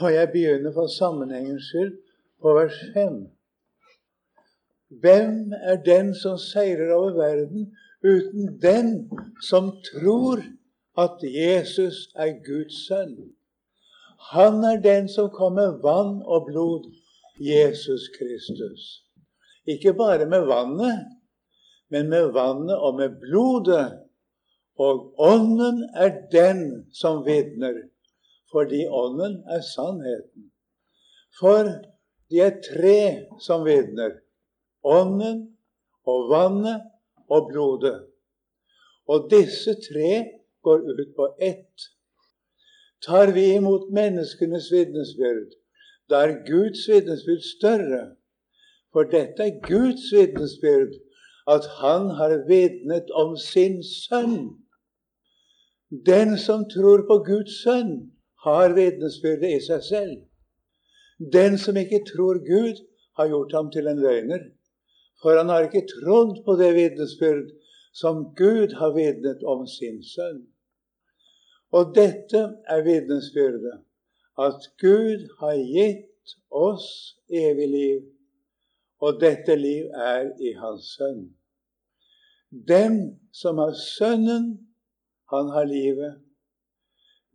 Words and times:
Og 0.00 0.14
jeg 0.14 0.28
begynner 0.32 0.72
for 0.72 0.86
sammenhengens 0.86 1.64
skyld 1.68 1.98
på 2.42 2.54
vers 2.54 2.78
5. 2.94 3.18
Hvem 5.02 5.52
er 5.52 5.76
den 5.86 6.14
som 6.14 6.38
seirer 6.38 6.92
over 6.94 7.12
verden 7.12 7.76
uten 8.04 8.60
den 8.62 9.10
som 9.48 9.70
tror 9.90 10.40
at 10.98 11.20
Jesus 11.22 12.08
er 12.14 12.32
Guds 12.46 12.86
sønn? 12.86 13.16
Han 14.32 14.64
er 14.64 14.80
den 14.80 15.08
som 15.08 15.30
kom 15.36 15.52
med 15.60 15.80
vann 15.84 16.22
og 16.24 16.48
blod, 16.48 16.88
Jesus 17.40 18.08
Kristus. 18.18 19.04
Ikke 19.66 19.92
bare 19.94 20.26
med 20.26 20.48
vannet, 20.48 21.06
men 21.90 22.08
med 22.08 22.32
vannet 22.32 22.76
og 22.76 22.96
med 22.96 23.20
blodet. 23.20 24.00
Og 24.78 25.14
Ånden 25.20 25.84
er 25.94 26.12
den 26.32 26.86
som 26.92 27.24
vitner, 27.26 27.82
fordi 28.52 28.86
Ånden 28.86 29.42
er 29.48 29.60
sannheten. 29.60 30.50
For 31.40 31.68
de 32.30 32.40
er 32.40 32.58
tre 32.64 33.00
som 33.46 33.64
vitner. 33.64 34.18
Ånden 34.84 35.40
og 36.06 36.30
vannet 36.30 36.82
og 37.30 37.48
blodet. 37.50 38.06
Og 39.06 39.30
disse 39.30 39.74
tre 39.74 40.12
går 40.62 40.78
ut 40.90 41.08
på 41.16 41.26
ett. 41.40 41.90
Tar 43.06 43.32
vi 43.32 43.44
imot 43.56 43.88
menneskenes 43.92 44.68
vitnesbyrd, 44.72 45.54
da 46.10 46.24
er 46.26 46.42
Guds 46.46 46.84
vitnesbyrd 46.88 47.44
større. 47.56 48.02
For 48.92 49.08
dette 49.08 49.46
er 49.46 49.60
Guds 49.64 50.10
vitnesbyrd, 50.12 50.98
at 51.48 51.66
Han 51.80 52.10
har 52.18 52.34
vitnet 52.48 53.10
om 53.10 53.36
sin 53.36 53.80
sønn. 53.82 54.60
Den 56.06 56.38
som 56.38 56.66
tror 56.74 57.06
på 57.08 57.16
Guds 57.26 57.62
sønn, 57.62 58.12
har 58.44 58.74
vitnesbyrdet 58.76 59.56
i 59.56 59.60
seg 59.64 59.82
selv. 59.84 60.14
Den 61.32 61.58
som 61.58 61.76
ikke 61.76 62.04
tror 62.08 62.40
Gud, 62.46 62.80
har 63.16 63.28
gjort 63.28 63.52
ham 63.52 63.70
til 63.70 63.88
en 63.90 64.00
løgner. 64.00 64.44
For 65.22 65.36
han 65.36 65.48
har 65.52 65.66
ikke 65.66 65.88
trodd 65.90 66.38
på 66.44 66.56
det 66.56 66.70
vitnesbyrd 66.74 67.50
som 67.92 68.22
Gud 68.38 68.72
har 68.80 68.94
vitnet 68.94 69.42
om 69.44 69.66
sin 69.68 70.00
sønn. 70.04 70.46
Og 71.76 71.92
dette 71.94 72.40
er 72.66 72.84
vitnesbyrdet, 72.86 73.82
at 74.38 74.70
Gud 74.80 75.26
har 75.40 75.58
gitt 75.58 76.34
oss 76.50 77.18
evig 77.28 77.68
liv, 77.68 78.00
og 79.00 79.20
dette 79.20 79.54
liv 79.56 79.86
er 79.94 80.32
i 80.40 80.54
Hans 80.58 80.94
sønn. 80.96 81.28
Den 82.50 83.20
som 83.32 83.60
har 83.62 83.76
Sønnen, 83.76 84.48
han 85.30 85.52
har 85.54 85.64
livet. 85.64 86.18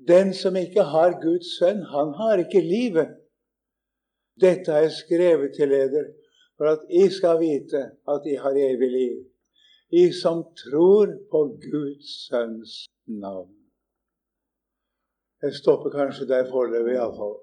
Den 0.08 0.34
som 0.34 0.56
ikke 0.56 0.84
har 0.84 1.18
Guds 1.22 1.58
sønn, 1.58 1.82
han 1.90 2.14
har 2.20 2.42
ikke 2.44 2.62
livet. 2.62 3.16
Dette 4.42 4.72
har 4.72 4.86
jeg 4.86 4.92
skrevet 4.92 5.56
til 5.56 5.72
leder, 5.72 6.12
for 6.58 6.70
at 6.76 6.84
I 6.90 7.08
skal 7.10 7.40
vite 7.40 7.82
at 8.14 8.28
I 8.30 8.36
har 8.42 8.60
evig 8.68 8.92
liv. 8.92 9.18
I 9.92 10.12
som 10.12 10.44
tror 10.62 11.08
på 11.32 11.42
Guds 11.72 12.28
sønns 12.28 12.86
navn. 13.08 13.54
Jeg 15.42 15.54
stopper 15.54 15.90
kanskje 15.90 16.28
der 16.28 16.50
foreløpig, 16.50 16.96
iallfall. 16.96 17.38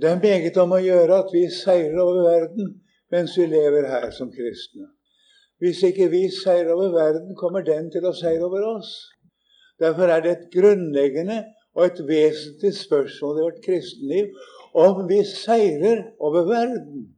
Det 0.00 0.10
er 0.10 0.22
meget 0.22 0.56
om 0.58 0.74
å 0.74 0.82
gjøre 0.82 1.20
at 1.22 1.30
vi 1.32 1.44
seirer 1.54 2.00
over 2.02 2.24
verden 2.26 2.72
mens 3.14 3.36
vi 3.38 3.46
lever 3.46 3.86
her 3.86 4.10
som 4.10 4.32
kristne. 4.34 4.88
Hvis 5.62 5.82
ikke 5.86 6.08
vi 6.10 6.24
seirer 6.34 6.72
over 6.74 6.90
verden, 6.96 7.36
kommer 7.38 7.62
den 7.62 7.92
til 7.94 8.06
å 8.08 8.12
seire 8.16 8.42
over 8.48 8.66
oss. 8.74 8.90
Derfor 9.80 10.10
er 10.10 10.22
det 10.22 10.32
et 10.32 10.50
grunnleggende 10.54 11.40
og 11.74 11.86
et 11.86 12.00
vesentlig 12.08 12.74
spørsmål 12.78 13.38
i 13.38 13.46
vårt 13.46 13.60
kristenliv 13.64 14.30
om 14.74 15.08
vi 15.08 15.20
seirer 15.26 16.02
over 16.18 16.46
verden. 16.48 17.16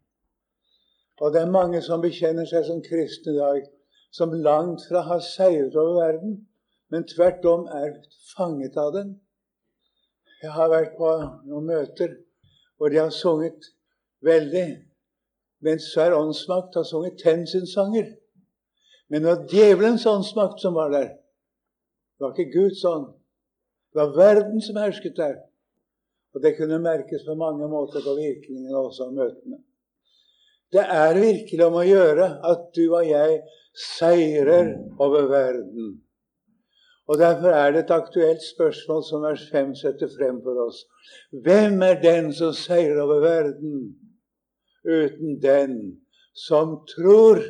Og 1.20 1.32
det 1.32 1.40
er 1.42 1.52
mange 1.52 1.80
som 1.82 2.02
bekjenner 2.04 2.48
seg 2.48 2.66
som 2.66 2.82
kristne 2.84 3.32
i 3.32 3.38
dag, 3.38 3.62
som 4.12 4.32
langt 4.32 4.84
fra 4.88 5.02
har 5.08 5.22
seiret 5.24 5.76
over 5.76 5.96
verden, 6.00 6.36
men 6.92 7.08
tvert 7.08 7.44
om 7.48 7.64
er 7.72 7.96
fanget 8.36 8.76
av 8.80 8.92
den. 8.94 9.14
Jeg 10.42 10.52
har 10.52 10.68
vært 10.70 10.96
på 10.98 11.12
noen 11.48 11.68
møter 11.72 12.18
hvor 12.76 12.92
de 12.92 13.00
har 13.00 13.12
sunget 13.12 13.70
veldig, 14.24 14.66
mens 15.64 15.88
hver 15.96 16.12
åndsmakt 16.16 16.76
har 16.76 16.84
sunget 16.84 17.20
tensinnsanger. 17.22 18.12
Men 19.08 19.22
det 19.22 19.30
var 19.30 19.46
djevelens 19.48 20.06
åndsmakt 20.06 20.60
som 20.60 20.76
var 20.76 20.92
der. 20.92 21.14
Det 22.16 22.24
var 22.24 22.32
ikke 22.32 22.58
Guds 22.58 22.84
ånd. 22.84 23.06
Det 23.92 24.00
var 24.00 24.16
verden 24.16 24.60
som 24.60 24.78
hersket 24.80 25.16
der. 25.16 25.36
Og 26.34 26.42
det 26.42 26.56
kunne 26.56 26.78
merkes 26.84 27.24
på 27.24 27.34
mange 27.34 27.68
måter 27.68 28.04
på 28.04 28.16
virkningen 28.16 28.74
også 28.76 29.08
av 29.08 29.14
møtene. 29.16 29.60
Det 30.72 30.82
er 30.82 31.20
virkelig 31.20 31.64
om 31.64 31.78
å 31.78 31.84
gjøre 31.86 32.26
at 32.50 32.66
du 32.76 32.82
og 32.88 33.06
jeg 33.06 33.38
seirer 33.76 34.72
over 34.98 35.28
verden. 35.30 35.94
Og 37.06 37.18
Derfor 37.20 37.54
er 37.54 37.72
det 37.72 37.84
et 37.84 37.92
aktuelt 37.94 38.42
spørsmål 38.42 39.04
som 39.06 39.22
vers 39.22 39.44
5 39.52 39.74
setter 39.78 40.10
frem 40.10 40.40
for 40.42 40.58
oss. 40.66 40.80
Hvem 41.30 41.78
er 41.86 42.00
den 42.02 42.32
som 42.34 42.52
seirer 42.56 42.98
over 43.04 43.22
verden 43.22 43.76
uten 44.82 45.38
den 45.42 45.76
som 46.34 46.80
tror? 46.90 47.44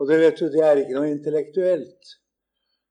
Og 0.00 0.08
det 0.08 0.18
vet 0.20 0.40
du, 0.40 0.48
det 0.50 0.64
er 0.66 0.82
ikke 0.82 0.98
noe 0.98 1.12
intellektuelt. 1.12 2.16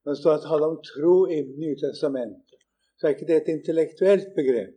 Når 0.09 0.15
det 0.15 0.21
står 0.21 0.37
tale 0.41 0.65
om 0.65 0.77
tro 0.81 1.15
i 1.29 1.35
Nytestamentet, 1.61 2.61
så 2.97 3.05
er 3.05 3.11
ikke 3.13 3.27
det 3.29 3.35
et 3.35 3.49
intellektuelt 3.53 4.31
begrep. 4.33 4.71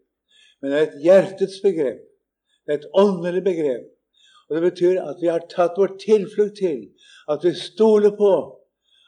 Men 0.61 0.71
det 0.71 0.77
er 0.79 0.83
et 0.91 0.99
hjertets 1.07 1.55
begrep. 1.65 2.03
Det 2.67 2.75
er 2.75 2.79
et 2.83 2.91
åndelig 3.01 3.41
begrep. 3.47 3.87
Og 4.49 4.55
Det 4.55 4.63
betyr 4.67 5.01
at 5.01 5.23
vi 5.23 5.31
har 5.33 5.47
tatt 5.55 5.81
vår 5.81 5.97
tilflukt 6.05 6.61
til, 6.61 6.85
at 7.33 7.49
vi 7.49 7.55
stoler 7.57 8.13
på, 8.21 8.35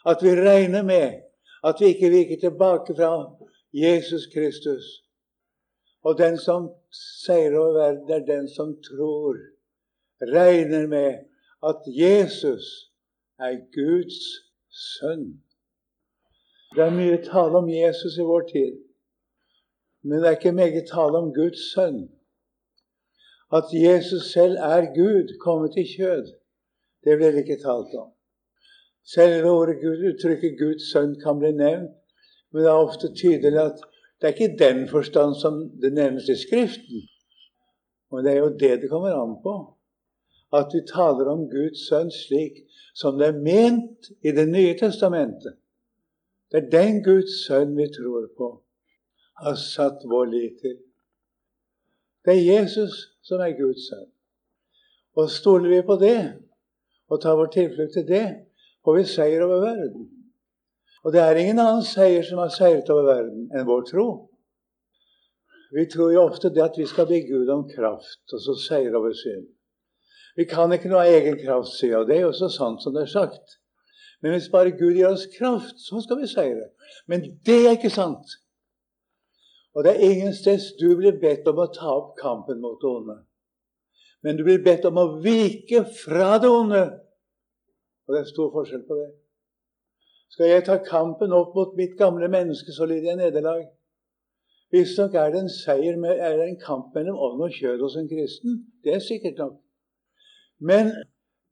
at 0.09 0.25
vi 0.25 0.33
regner 0.41 0.89
med, 0.89 1.21
at 1.61 1.77
vi 1.81 1.93
ikke 1.93 2.13
viker 2.17 2.41
tilbake 2.41 2.97
fra 2.97 3.13
Jesus 3.85 4.25
Kristus. 4.33 4.89
Og 6.09 6.17
den 6.19 6.41
som 6.41 6.73
seirer 7.21 7.59
over 7.59 7.77
verden, 7.83 8.11
er 8.17 8.25
den 8.33 8.49
som 8.49 8.77
tror, 8.89 9.37
regner 10.33 10.89
med 10.89 11.29
at 11.61 11.85
Jesus 12.01 12.65
er 13.37 13.61
Guds 13.77 14.21
sønn. 14.73 15.44
Det 16.75 16.83
er 16.83 16.91
mye 16.91 17.21
tale 17.23 17.61
om 17.63 17.69
Jesus 17.71 18.17
i 18.19 18.25
vår 18.27 18.49
tid. 18.51 18.79
Men 20.03 20.19
det 20.19 20.27
er 20.27 20.37
ikke 20.37 20.53
meget 20.53 20.89
tale 20.91 21.21
om 21.23 21.31
Guds 21.35 21.63
sønn. 21.75 22.01
At 23.53 23.71
Jesus 23.73 24.33
selv 24.33 24.57
er 24.59 24.89
Gud, 24.95 25.39
kommet 25.45 25.77
i 25.77 25.85
kjød, 25.87 26.27
det 27.05 27.17
blir 27.17 27.31
det 27.31 27.45
ikke 27.45 27.63
talt 27.63 27.95
om. 27.95 28.11
Selv 29.15 29.47
ordet 29.47 29.77
Gud, 29.85 30.03
uttrykket 30.11 30.59
Guds 30.59 30.91
sønn 30.93 31.15
kan 31.23 31.39
bli 31.39 31.53
nevnt, 31.53 31.95
men 32.51 32.63
det 32.63 32.71
er 32.71 32.87
ofte 32.89 33.15
tydelig 33.15 33.61
at 33.61 33.79
det 34.19 34.29
er 34.29 34.35
ikke 34.35 34.53
i 34.55 34.59
den 34.59 34.89
forstand 34.89 35.35
som 35.39 35.63
det 35.83 35.93
nevnes 35.93 36.29
i 36.29 36.37
Skriften. 36.43 37.09
Og 38.11 38.25
det 38.25 38.33
er 38.33 38.39
jo 38.39 38.57
det 38.59 38.81
det 38.83 38.91
kommer 38.91 39.15
an 39.15 39.37
på. 39.43 39.57
At 40.53 40.75
vi 40.75 40.87
taler 40.91 41.31
om 41.31 41.51
Guds 41.51 41.87
sønn 41.89 42.11
slik 42.11 42.65
som 42.95 43.19
det 43.19 43.29
er 43.31 43.43
ment 43.43 44.11
i 44.23 44.31
Det 44.31 44.49
nye 44.49 44.75
testamentet. 44.79 45.55
Det 46.55 46.61
er 46.63 46.71
den 46.71 47.01
Guds 47.03 47.41
sønn 47.49 47.73
vi 47.75 47.89
tror 47.91 48.29
på 48.39 48.49
har 49.43 49.57
satt 49.59 50.05
vår 50.07 50.29
lit 50.31 50.61
til. 50.63 50.77
Det 52.23 52.37
er 52.37 52.45
Jesus 52.47 52.95
som 53.27 53.43
er 53.43 53.57
Guds 53.59 53.89
sønn. 53.89 54.07
Og 55.19 55.31
stoler 55.31 55.73
vi 55.73 55.81
på 55.87 55.97
det 55.99 56.19
og 57.11 57.19
tar 57.23 57.35
vår 57.39 57.51
tilflukt 57.57 57.97
til 57.99 58.07
det, 58.07 58.27
får 58.87 58.99
vi 59.01 59.09
seier 59.11 59.43
over 59.43 59.65
verden. 59.65 60.07
Og 61.03 61.13
det 61.13 61.21
er 61.25 61.43
ingen 61.43 61.59
annen 61.59 61.83
seier 61.83 62.23
som 62.23 62.39
har 62.39 62.55
seiret 62.55 62.91
over 62.95 63.11
verden 63.11 63.51
enn 63.51 63.67
vår 63.67 63.83
tro. 63.91 64.07
Vi 65.75 65.89
tror 65.91 66.15
jo 66.15 66.23
ofte 66.23 66.53
det 66.55 66.63
at 66.63 66.79
vi 66.79 66.87
skal 66.87 67.11
be 67.11 67.19
Gud 67.27 67.51
om 67.51 67.67
kraft, 67.67 68.23
og 68.31 68.41
så 68.47 68.55
seier 68.63 68.95
over 68.95 69.13
synd. 69.19 69.51
Vi 70.39 70.47
kan 70.47 70.71
ikke 70.73 70.87
noe 70.91 71.03
av 71.03 71.19
egen 71.19 71.37
kraft, 71.43 71.75
sier 71.75 71.99
og 71.99 72.07
det 72.07 72.21
er 72.21 72.29
jo 72.29 72.33
så 72.35 72.47
sant 72.47 72.83
som 72.83 72.95
det 72.95 73.09
er 73.09 73.11
sagt. 73.11 73.59
Men 74.25 74.33
hvis 74.33 74.47
bare 74.49 74.73
Gud 74.73 74.95
gir 74.97 75.11
oss 75.11 75.27
kraft, 75.37 75.77
så 75.85 76.01
skal 76.01 76.17
vi 76.23 76.27
seire. 76.31 76.71
Men 77.07 77.27
det 77.45 77.59
er 77.67 77.75
ikke 77.77 77.93
sant. 77.93 78.39
Og 79.77 79.85
det 79.85 79.93
er 79.93 80.07
ingen 80.07 80.33
sted 80.33 80.65
du 80.81 80.95
blir 80.97 81.19
bedt 81.21 81.51
om 81.51 81.61
å 81.61 81.67
ta 81.75 81.91
opp 81.93 82.15
kampen 82.17 82.63
mot 82.63 82.79
det 82.81 82.89
onde. 82.89 83.19
Men 84.25 84.39
du 84.39 84.47
blir 84.47 84.63
bedt 84.65 84.89
om 84.89 84.97
å 84.97 85.05
vike 85.21 85.83
fra 85.99 86.39
det 86.41 86.49
onde. 86.49 86.81
Og 88.07 88.17
det 88.17 88.23
er 88.23 88.33
stor 88.33 88.49
forskjell 88.55 88.87
på 88.89 88.97
det. 89.03 89.11
Skal 90.33 90.55
jeg 90.55 90.65
ta 90.71 90.79
kampen 90.89 91.37
opp 91.37 91.53
mot 91.53 91.77
mitt 91.77 91.99
gamle 92.01 92.31
menneske, 92.33 92.73
så 92.73 92.89
lider 92.89 93.13
jeg 93.13 93.21
nederlag. 93.21 93.67
Visstnok 94.73 95.21
er 95.21 95.35
det 95.35 95.45
en 95.45 95.53
seier 95.53 96.01
med, 96.01 96.17
er 96.17 96.39
det 96.41 96.49
en 96.49 96.63
kamp 96.65 96.97
mellom 96.97 97.21
ånd 97.29 97.45
og 97.45 97.53
kjød 97.61 97.85
hos 97.85 98.01
en 98.01 98.09
kristen. 98.09 98.63
Det 98.81 98.97
er 98.97 99.05
sikkert 99.05 99.37
nok. 99.45 99.61
Men 100.65 100.95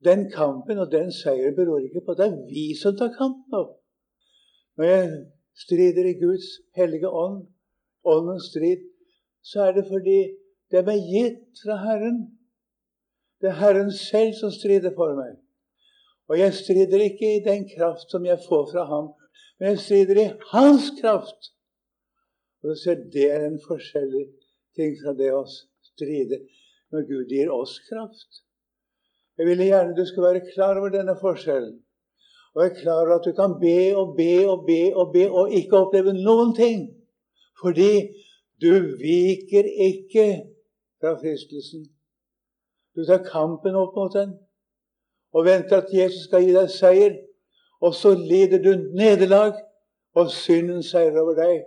den 0.04 0.31
kampen 0.31 0.78
og 0.82 0.90
den 0.93 1.12
seieren 1.12 1.56
beror 1.56 1.78
ikke 1.84 2.02
på 2.04 2.14
at 2.14 2.20
det 2.20 2.26
er 2.31 2.43
vi 2.50 2.66
som 2.82 2.96
tar 2.99 3.14
kampen 3.19 3.58
opp. 3.58 3.78
Når 4.76 4.84
jeg 4.88 5.08
strider 5.64 6.08
i 6.08 6.19
Guds 6.20 6.49
hellige 6.76 7.08
ånd, 7.08 7.46
åndens 8.04 8.49
strid, 8.50 8.82
så 9.43 9.66
er 9.66 9.72
det 9.78 9.87
fordi 9.90 10.19
det 10.70 10.81
er 10.81 11.06
gitt 11.12 11.62
fra 11.64 11.76
Herren. 11.87 12.20
Det 13.40 13.50
er 13.50 13.60
Herren 13.60 13.93
selv 13.93 14.32
som 14.40 14.50
strider 14.54 14.94
for 14.96 15.14
meg. 15.19 15.37
Og 16.31 16.38
jeg 16.38 16.54
strider 16.54 17.02
ikke 17.04 17.34
i 17.37 17.44
den 17.44 17.66
kraft 17.69 18.10
som 18.10 18.25
jeg 18.26 18.40
får 18.49 18.70
fra 18.72 18.84
ham, 18.88 19.10
men 19.58 19.75
jeg 19.75 19.82
strider 19.84 20.20
i 20.22 20.31
hans 20.52 20.93
kraft. 21.00 21.50
Og 22.62 22.70
du 22.70 22.76
ser, 22.76 22.94
Det 22.94 23.26
er 23.31 23.46
en 23.46 23.60
forskjellig 23.69 24.26
ting 24.76 24.96
fra 25.02 25.12
det 25.19 25.32
å 25.34 25.43
stride 25.93 26.38
når 26.93 27.08
Gud 27.10 27.34
gir 27.34 27.52
oss 27.52 27.75
kraft. 27.88 28.43
Jeg 29.42 29.48
ville 29.48 29.64
gjerne 29.66 29.96
du 29.96 30.04
skulle 30.06 30.28
være 30.28 30.48
klar 30.54 30.78
over 30.78 30.92
denne 30.94 31.16
forskjellen. 31.18 31.72
Og 32.54 32.60
er 32.64 32.74
klar 32.76 33.00
over 33.02 33.14
at 33.16 33.24
du 33.26 33.32
kan 33.34 33.56
be 33.58 33.96
og 33.98 34.12
be 34.16 34.46
og 34.46 34.60
be 34.66 34.82
og 34.94 35.08
be 35.12 35.24
og 35.30 35.50
ikke 35.50 35.80
oppleve 35.80 36.12
noen 36.14 36.52
ting. 36.54 36.84
Fordi 37.58 37.90
du 38.62 38.70
viker 39.00 39.66
ikke 39.88 40.26
fra 41.00 41.16
fristelsen. 41.18 41.88
Du 42.94 43.02
tar 43.08 43.24
kampen 43.26 43.74
opp 43.74 43.96
mot 43.98 44.14
den 44.14 44.36
og 45.32 45.48
venter 45.48 45.80
at 45.82 45.90
Jesus 45.90 46.28
skal 46.28 46.44
gi 46.46 46.54
deg 46.54 46.70
seier. 46.70 47.16
Og 47.82 47.96
så 47.98 48.12
lider 48.14 48.62
du 48.62 48.76
nederlag, 48.94 49.56
og 50.14 50.30
synden 50.30 50.84
seier 50.86 51.18
over 51.18 51.34
deg. 51.34 51.64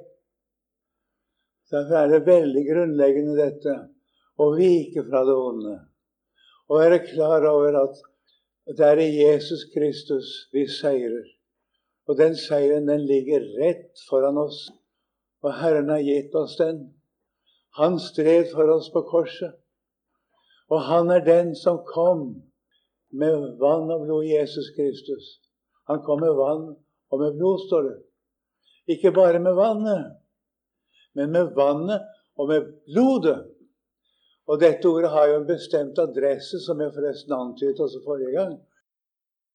Derfor 1.71 1.99
er 2.05 2.07
det 2.13 2.21
veldig 2.29 2.63
grunnleggende 2.69 3.35
dette 3.35 3.75
å 4.39 4.47
vike 4.55 5.03
fra 5.09 5.25
det 5.27 5.35
onde. 5.35 5.75
Og 6.69 6.79
være 6.81 7.05
klar 7.05 7.45
over 7.49 7.77
at 7.83 8.01
det 8.77 8.85
er 8.85 9.01
i 9.01 9.21
Jesus 9.21 9.65
Kristus 9.73 10.49
vi 10.53 10.65
seirer. 10.67 11.27
Og 12.07 12.17
den 12.17 12.35
seieren 12.37 12.87
den 12.89 13.05
ligger 13.05 13.45
rett 13.59 14.01
foran 14.09 14.37
oss. 14.37 14.69
Og 15.45 15.53
Herren 15.59 15.89
har 15.89 16.01
gitt 16.05 16.33
oss 16.35 16.57
den. 16.57 16.81
Han 17.77 17.99
stred 17.99 18.49
for 18.53 18.69
oss 18.71 18.89
på 18.93 19.03
korset. 19.09 19.53
Og 20.69 20.81
han 20.81 21.11
er 21.13 21.25
den 21.25 21.53
som 21.55 21.83
kom 21.85 22.27
med 23.13 23.57
vann 23.61 23.91
og 23.93 24.05
blod, 24.05 24.25
Jesus 24.25 24.71
Kristus. 24.77 25.25
Han 25.89 26.01
kom 26.05 26.23
med 26.23 26.33
vann 26.33 26.71
og 27.11 27.19
med 27.21 27.37
blod, 27.37 27.59
står 27.67 27.89
det. 27.89 27.97
Ikke 28.95 29.11
bare 29.11 29.39
med 29.39 29.53
vannet, 29.57 30.15
men 31.13 31.31
med 31.31 31.53
vannet 31.57 32.01
og 32.37 32.49
med 32.49 32.71
blodet. 32.89 33.37
Og 34.47 34.59
dette 34.61 34.85
ordet 34.87 35.09
har 35.09 35.27
jo 35.29 35.37
en 35.39 35.47
bestemt 35.47 35.99
adresse, 35.99 36.59
som 36.65 36.81
jeg 36.81 36.93
forresten 36.93 37.33
antydet 37.33 37.79
også 37.81 38.01
forrige 38.05 38.33
gang. 38.35 38.59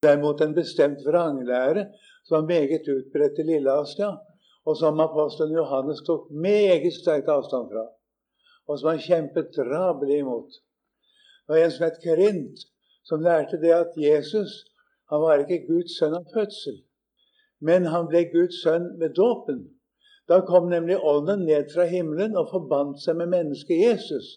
Derimot 0.02 0.40
en 0.40 0.54
bestemt 0.56 1.04
vranglære 1.06 1.86
som 2.24 2.40
var 2.40 2.48
meget 2.48 2.88
utbredt 2.96 3.38
i 3.38 3.46
Lille-Asia, 3.52 4.10
og 4.66 4.76
som 4.76 5.00
apostelen 5.00 5.54
Johannes 5.56 6.02
tok 6.06 6.30
meget 6.30 6.92
sterkt 6.94 7.28
avstand 7.28 7.70
fra, 7.72 7.84
og 8.68 8.78
som 8.78 8.90
han 8.92 9.06
kjempet 9.06 9.54
drabelig 9.56 10.18
imot. 10.18 10.50
Det 11.44 11.54
var 11.54 11.64
en 11.64 11.74
som 11.74 11.86
het 11.86 12.02
Kerint, 12.04 12.66
som 13.04 13.24
lærte 13.24 13.60
det 13.62 13.72
at 13.74 13.96
Jesus 13.96 14.52
han 15.10 15.20
var 15.20 15.42
ikke 15.42 15.66
Guds 15.66 15.96
sønn 15.98 16.14
av 16.14 16.26
fødsel, 16.34 16.76
men 17.66 17.88
han 17.90 18.06
ble 18.10 18.28
Guds 18.30 18.60
sønn 18.62 18.92
ved 19.00 19.16
dåpen. 19.18 19.64
Da 20.30 20.38
kom 20.46 20.68
nemlig 20.70 21.00
Ånden 21.02 21.42
ned 21.48 21.72
fra 21.74 21.88
himmelen 21.90 22.36
og 22.38 22.52
forbandt 22.52 23.02
seg 23.02 23.18
med 23.18 23.32
mennesket 23.32 23.82
Jesus. 23.88 24.28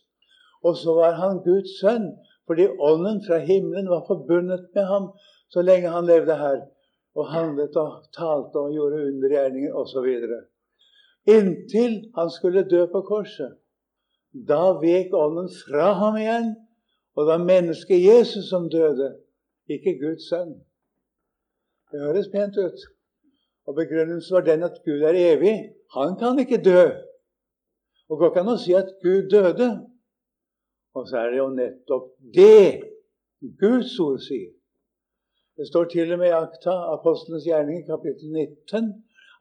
Og 0.64 0.78
så 0.80 0.94
var 0.96 1.18
han 1.20 1.42
Guds 1.44 1.80
sønn, 1.80 2.12
fordi 2.48 2.68
Ånden 2.80 3.22
fra 3.28 3.38
himmelen 3.44 3.90
var 3.90 4.06
forbundet 4.08 4.70
med 4.76 4.86
ham 4.88 5.12
så 5.54 5.62
lenge 5.62 5.92
han 5.94 6.08
levde 6.10 6.36
her, 6.36 6.62
og 7.16 7.30
handlet 7.30 7.76
og 7.78 8.04
talte 8.18 8.60
og 8.60 8.74
gjorde 8.74 9.04
undergjerninger 9.08 9.76
osv. 9.76 10.08
Inntil 11.30 12.00
han 12.18 12.32
skulle 12.32 12.66
dø 12.70 12.86
på 12.92 13.04
korset. 13.08 13.54
Da 14.34 14.74
vek 14.82 15.14
Ånden 15.14 15.50
fra 15.62 15.92
ham 16.00 16.18
igjen 16.18 16.54
og 17.16 17.26
det 17.26 17.32
var 17.32 17.46
mennesket 17.46 18.06
Jesus 18.06 18.50
som 18.50 18.70
døde, 18.70 19.10
ikke 19.70 20.00
Guds 20.02 20.30
sønn. 20.30 20.54
Det 21.92 22.02
høres 22.02 22.30
pent 22.34 22.58
ut. 22.58 22.80
Og 23.68 23.76
Begrunnelsen 23.76 24.36
var 24.36 24.42
den 24.42 24.64
at 24.64 24.82
Gud 24.86 25.02
er 25.10 25.16
evig. 25.16 25.56
Han 25.94 26.18
kan 26.20 26.40
ikke 26.40 26.64
dø. 26.64 26.90
Og 28.10 28.18
går 28.18 28.32
ikke 28.32 28.42
an 28.42 28.54
å 28.56 28.58
si 28.60 28.74
at 28.76 28.90
Gud 29.04 29.30
døde. 29.32 29.70
Og 30.94 31.08
så 31.10 31.18
er 31.18 31.32
det 31.32 31.40
jo 31.40 31.50
nettopp 31.54 32.12
det 32.36 32.84
Guds 33.60 33.96
ord 34.00 34.20
sier. 34.24 34.52
Det 35.58 35.68
står 35.70 35.90
til 35.92 36.14
og 36.14 36.20
med 36.22 36.32
i 36.32 36.38
akta, 36.38 36.74
apostlenes 36.94 37.46
gjerning, 37.46 37.84
kapittel 37.86 38.32
19, 38.34 38.90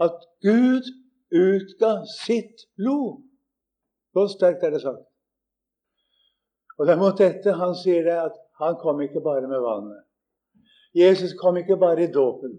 at 0.04 0.26
Gud 0.44 0.88
utga 1.32 1.93
sitt 2.10 2.66
blod. 2.76 3.22
Så 4.12 4.26
sterkt 4.34 4.64
er 4.66 4.75
det 4.75 4.82
sagt. 4.82 5.06
Og 6.78 6.87
det 6.87 6.94
er 6.94 7.00
mot 7.00 7.16
dette 7.16 7.54
han 7.56 7.72
sier 7.78 8.04
det 8.04 8.19
at 8.26 8.37
han 8.60 8.76
kom 8.81 9.00
ikke 9.04 9.22
bare 9.25 9.49
med 9.49 9.64
vannet. 9.64 10.04
Jesus 10.96 11.32
kom 11.40 11.56
ikke 11.56 11.78
bare 11.81 12.04
i 12.04 12.12
dåpen. 12.12 12.58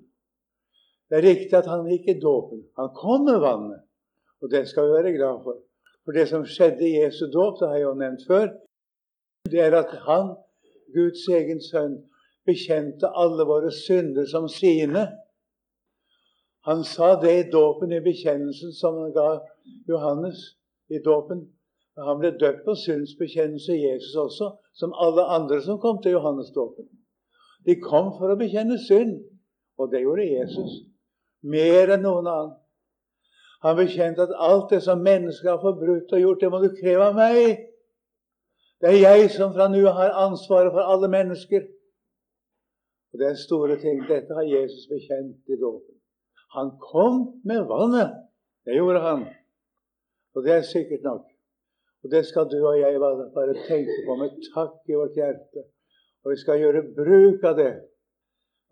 Det 1.10 1.20
er 1.20 1.28
riktig 1.28 1.58
at 1.58 1.70
han 1.70 1.86
gikk 1.86 2.08
i 2.10 2.20
dåpen. 2.22 2.64
Han 2.80 2.90
kom 2.98 3.28
med 3.28 3.38
vannet, 3.44 3.84
og 4.42 4.50
det 4.50 4.66
skal 4.70 4.88
vi 4.88 4.98
være 4.98 5.14
glad 5.18 5.44
for. 5.46 5.60
For 6.04 6.18
det 6.18 6.26
som 6.32 6.46
skjedde 6.50 6.88
i 6.88 6.96
Jesu 7.04 7.28
dåp, 7.30 7.60
det 7.60 7.70
har 7.70 7.78
jeg 7.78 7.86
jo 7.86 7.94
nevnt 8.00 8.26
før, 8.28 8.48
det 9.52 9.60
er 9.60 9.76
at 9.76 9.92
han, 10.08 10.36
Guds 10.96 11.28
egen 11.28 11.60
sønn, 11.62 11.98
bekjente 12.48 13.10
alle 13.16 13.46
våre 13.48 13.72
synder 13.72 14.28
som 14.30 14.48
sine. 14.52 15.08
Han 16.68 16.84
sa 16.88 17.16
det 17.22 17.34
i 17.40 17.50
dåpen, 17.52 17.92
i 17.92 18.04
bekjennelsen 18.04 18.72
som 18.76 19.02
han 19.02 19.12
ga 19.16 19.28
Johannes 19.90 20.40
i 20.90 21.02
dåpen. 21.04 21.44
Han 22.00 22.20
ble 22.22 22.32
døpt 22.40 22.64
på 22.66 22.76
syndsbekjennelse, 22.86 23.76
Jesus 23.78 24.16
også, 24.16 24.54
som 24.74 24.96
alle 24.98 25.26
andre 25.36 25.62
som 25.62 25.80
kom 25.80 26.02
til 26.02 26.16
Johannesdåpen. 26.16 26.88
De 27.68 27.76
kom 27.80 28.14
for 28.18 28.32
å 28.32 28.40
bekjenne 28.40 28.80
synd, 28.82 29.20
og 29.78 29.92
det 29.92 30.02
gjorde 30.04 30.26
Jesus. 30.26 30.80
Mer 31.44 31.94
enn 31.94 32.04
noen 32.08 32.28
annen. 32.32 32.56
Han 33.64 33.78
bekjente 33.80 34.26
at 34.26 34.34
alt 34.36 34.72
det 34.74 34.82
som 34.84 35.04
mennesker 35.04 35.54
har 35.54 35.62
forbrutt 35.62 36.12
og 36.12 36.20
gjort, 36.20 36.42
det 36.42 36.50
må 36.52 36.60
du 36.64 36.74
kreve 36.80 37.12
av 37.12 37.16
meg. 37.16 37.70
Det 38.84 38.92
er 38.92 39.00
jeg 39.00 39.30
som 39.32 39.54
fra 39.56 39.70
nå 39.72 39.82
har 39.96 40.18
ansvaret 40.26 40.74
for 40.76 40.84
alle 40.84 41.08
mennesker. 41.08 41.62
Og 43.14 43.20
Det 43.20 43.28
er 43.30 43.44
store 43.48 43.78
ting. 43.80 44.02
Dette 44.10 44.36
har 44.36 44.44
Jesus 44.44 44.90
bekjent 44.92 45.54
i 45.54 45.60
dåpen. 45.62 45.96
Han 46.58 46.74
kom 46.92 47.16
med 47.46 47.64
vannet. 47.70 48.12
Det 48.66 48.76
gjorde 48.76 49.00
han. 49.00 49.22
Og 50.36 50.44
det 50.44 50.54
er 50.56 50.66
sikkert 50.76 51.04
nok. 51.04 51.24
Og 52.04 52.12
det 52.12 52.26
skal 52.26 52.50
du 52.52 52.58
og 52.68 52.80
jeg 52.80 53.00
bare 53.00 53.56
tenke 53.70 53.96
på 54.08 54.16
med 54.20 54.36
takk 54.52 54.76
i 54.92 55.00
vårt 55.00 55.16
hjerte. 55.16 55.64
Og 56.24 56.34
vi 56.34 56.38
skal 56.44 56.60
gjøre 56.60 56.84
bruk 56.98 57.48
av 57.48 57.56
det. 57.62 57.74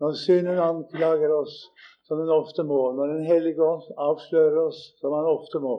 Når 0.00 0.18
synden 0.26 0.58
anklager 0.58 1.32
oss, 1.32 1.54
som 2.04 2.20
den 2.20 2.28
ofte 2.28 2.64
må, 2.68 2.92
når 2.92 3.06
Den 3.06 3.24
hellige 3.24 3.64
ånd 3.64 3.88
avslører 3.96 4.58
oss, 4.66 4.80
som 5.00 5.14
han 5.16 5.24
ofte 5.24 5.60
må, 5.62 5.76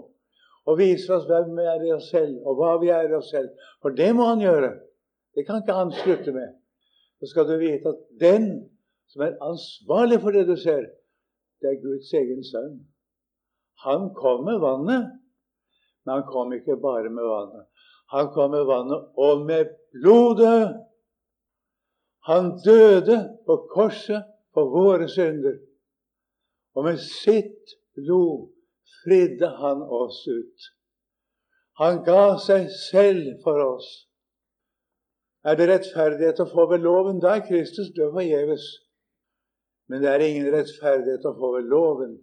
og 0.66 0.80
viser 0.80 1.18
oss 1.18 1.28
hvem 1.28 1.52
vi 1.58 1.66
er 1.68 1.84
i 1.84 1.92
oss 1.96 2.10
selv, 2.12 2.38
og 2.48 2.60
hva 2.60 2.76
vi 2.82 2.92
er 2.94 3.10
i 3.10 3.18
oss 3.18 3.32
selv 3.34 3.50
For 3.84 3.96
det 3.96 4.14
må 4.16 4.30
han 4.30 4.44
gjøre. 4.44 4.72
Det 5.36 5.46
kan 5.48 5.62
ikke 5.62 5.76
han 5.76 5.92
slutte 6.04 6.32
med. 6.36 6.54
Så 7.20 7.32
skal 7.32 7.48
du 7.50 7.58
vite 7.60 7.92
at 7.92 8.00
den 8.22 8.48
som 9.12 9.26
er 9.26 9.36
ansvarlig 9.44 10.22
for 10.24 10.36
det 10.36 10.46
du 10.48 10.56
ser, 10.58 10.88
det 11.62 11.70
er 11.70 11.82
Guds 11.84 12.12
egen 12.18 12.42
sønn. 12.48 12.80
Han 13.84 14.10
kom 14.16 14.46
med 14.48 14.62
vannet. 14.64 15.12
Men 16.04 16.14
han 16.18 16.26
kom 16.28 16.54
ikke 16.54 16.76
bare 16.82 17.10
med 17.10 17.24
vannet. 17.24 17.68
Han 18.12 18.32
kom 18.34 18.52
med 18.52 18.66
vannet 18.68 19.06
og 19.18 19.46
med 19.46 19.72
blodet. 19.96 20.74
Han 22.28 22.52
døde 22.66 23.18
på 23.48 23.58
korset 23.72 24.24
for 24.54 24.72
våre 24.72 25.08
synder. 25.12 25.58
Og 26.76 26.88
med 26.88 27.00
sitt 27.00 27.76
blod 27.96 28.53
fridde 29.04 29.48
han 29.60 29.84
oss 29.84 30.24
ut. 30.28 30.72
Han 31.82 32.04
ga 32.06 32.38
seg 32.42 32.68
selv 32.72 33.40
for 33.44 33.62
oss. 33.64 33.88
Er 35.44 35.58
det 35.60 35.68
rettferdighet 35.72 36.40
å 36.40 36.50
få 36.52 36.68
ved 36.72 36.84
loven? 36.86 37.20
Da 37.20 37.38
er 37.38 37.48
Kristus 37.48 37.90
død 37.96 38.14
forgjeves. 38.16 38.68
Men 39.92 40.04
det 40.04 40.12
er 40.12 40.24
ingen 40.24 40.52
rettferdighet 40.54 41.26
å 41.28 41.34
få 41.36 41.50
ved 41.58 41.66
loven, 41.72 42.14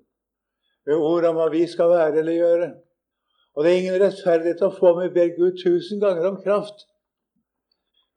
ved 0.88 0.96
ord 0.96 1.26
om 1.28 1.36
hva 1.36 1.50
vi 1.52 1.66
skal 1.68 1.90
være 1.92 2.22
eller 2.22 2.38
gjøre. 2.38 2.70
Og 3.54 3.64
det 3.64 3.72
er 3.72 3.80
ingen 3.82 3.98
rettferdighet 4.00 4.62
å 4.64 4.72
få 4.72 4.94
med 4.96 5.12
ber 5.12 5.34
Gud 5.36 5.58
tusen 5.60 6.00
ganger 6.00 6.30
om 6.30 6.38
kraft. 6.40 6.86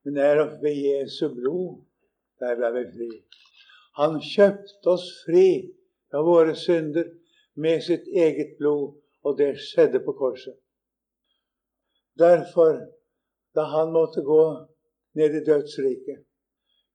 Men 0.05 0.15
det 0.15 0.27
er 0.29 0.43
ved 0.61 0.77
Jesu 0.77 1.27
blod 1.33 1.81
der 2.39 2.55
ble 2.59 2.71
vi 2.77 2.85
fri. 2.93 3.09
Han 3.99 4.19
kjøpte 4.23 4.93
oss 4.93 5.05
fri 5.25 5.47
fra 6.11 6.23
våre 6.25 6.55
synder 6.57 7.09
med 7.55 7.81
sitt 7.83 8.07
eget 8.07 8.57
blod, 8.59 8.93
og 9.23 9.37
det 9.37 9.55
skjedde 9.61 9.99
på 10.05 10.13
korset. 10.17 10.55
Derfor, 12.19 12.79
da 13.55 13.63
han 13.69 13.93
måtte 13.93 14.21
gå 14.21 14.43
ned 15.17 15.35
i 15.41 15.45
dødsriket, 15.45 16.23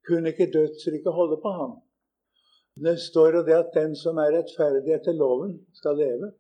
kunne 0.07 0.29
ikke 0.29 0.51
dødsriket 0.53 1.13
holde 1.13 1.41
på 1.43 1.51
ham. 1.51 1.73
Det 2.85 2.99
står 3.01 3.37
jo 3.37 3.43
det 3.47 3.55
at 3.55 3.75
den 3.75 3.97
som 3.97 4.19
er 4.23 4.35
rettferdig 4.37 4.95
etter 4.95 5.13
loven, 5.13 5.59
skal 5.75 5.99
leve. 5.99 6.31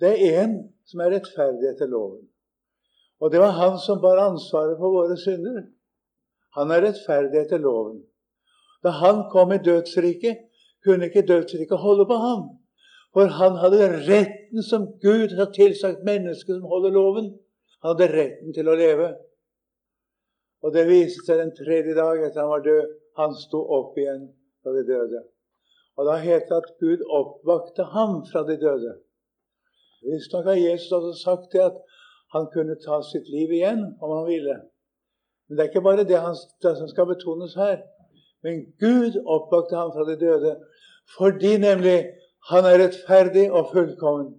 Det 0.00 0.10
er 0.12 0.44
én 0.44 0.58
som 0.86 1.00
er 1.00 1.14
rettferdig 1.16 1.70
etter 1.72 1.88
loven. 1.88 2.28
Og 3.20 3.32
det 3.32 3.40
var 3.40 3.56
han 3.56 3.78
som 3.82 4.00
bar 4.02 4.20
ansvaret 4.22 4.76
for 4.78 4.94
våre 4.94 5.16
synder. 5.18 5.64
Han 6.56 6.70
er 6.70 6.84
rettferdig 6.84 7.40
etter 7.40 7.58
loven. 7.58 8.02
Da 8.84 8.92
han 8.94 9.24
kom 9.32 9.52
i 9.52 9.58
dødsriket, 9.58 10.44
kunne 10.84 11.08
ikke 11.08 11.26
dødsriket 11.26 11.78
holde 11.78 12.06
på 12.06 12.14
ham. 12.14 12.44
For 13.16 13.30
han 13.38 13.56
hadde 13.62 13.88
retten 14.08 14.62
som 14.62 14.86
Gud 15.02 15.32
har 15.38 15.52
tilsagt 15.54 16.04
mennesket 16.06 16.58
som 16.58 16.68
holder 16.68 16.94
loven. 16.94 17.32
Han 17.82 17.94
hadde 17.94 18.12
retten 18.12 18.54
til 18.54 18.68
å 18.68 18.76
leve. 18.78 19.08
Og 20.64 20.74
det 20.74 20.88
viste 20.88 21.24
seg 21.26 21.40
den 21.40 21.54
tredje 21.56 21.94
dag 21.96 22.20
etter 22.20 22.42
han 22.42 22.52
var 22.52 22.64
død. 22.66 22.94
Han 23.18 23.34
sto 23.38 23.60
opp 23.78 23.98
igjen 23.98 24.28
fra 24.62 24.74
de 24.74 24.84
døde. 24.86 25.22
Og 25.98 26.06
da 26.06 26.16
het 26.22 26.46
det 26.50 26.58
at 26.60 26.72
Gud 26.82 27.02
oppvakte 27.10 27.88
ham 27.94 28.20
fra 28.28 28.44
de 28.46 28.58
døde. 28.60 28.94
Visstnok 30.06 30.46
har 30.46 30.58
Jesus 30.58 30.92
også 30.92 31.14
sagt 31.22 31.52
det 31.52 31.64
at 31.64 31.78
han 32.34 32.46
kunne 32.52 32.76
ta 32.84 33.00
sitt 33.02 33.26
liv 33.32 33.50
igjen 33.56 33.80
om 33.98 34.12
han 34.14 34.26
ville. 34.28 34.58
Men 35.48 35.56
det 35.56 35.64
er 35.64 35.70
ikke 35.72 35.86
bare 35.88 36.04
det, 36.06 36.18
han, 36.22 36.36
det 36.62 36.74
som 36.78 36.90
skal 36.90 37.08
betones 37.08 37.56
her. 37.58 37.80
Men 38.44 38.66
Gud 38.78 39.16
oppvakte 39.24 39.78
ham 39.78 39.90
fra 39.94 40.06
de 40.06 40.18
døde 40.20 40.58
fordi 41.16 41.56
nemlig 41.58 41.98
han 42.50 42.64
er 42.64 42.78
rettferdig 42.84 43.50
og 43.52 43.72
fullkommen. 43.72 44.30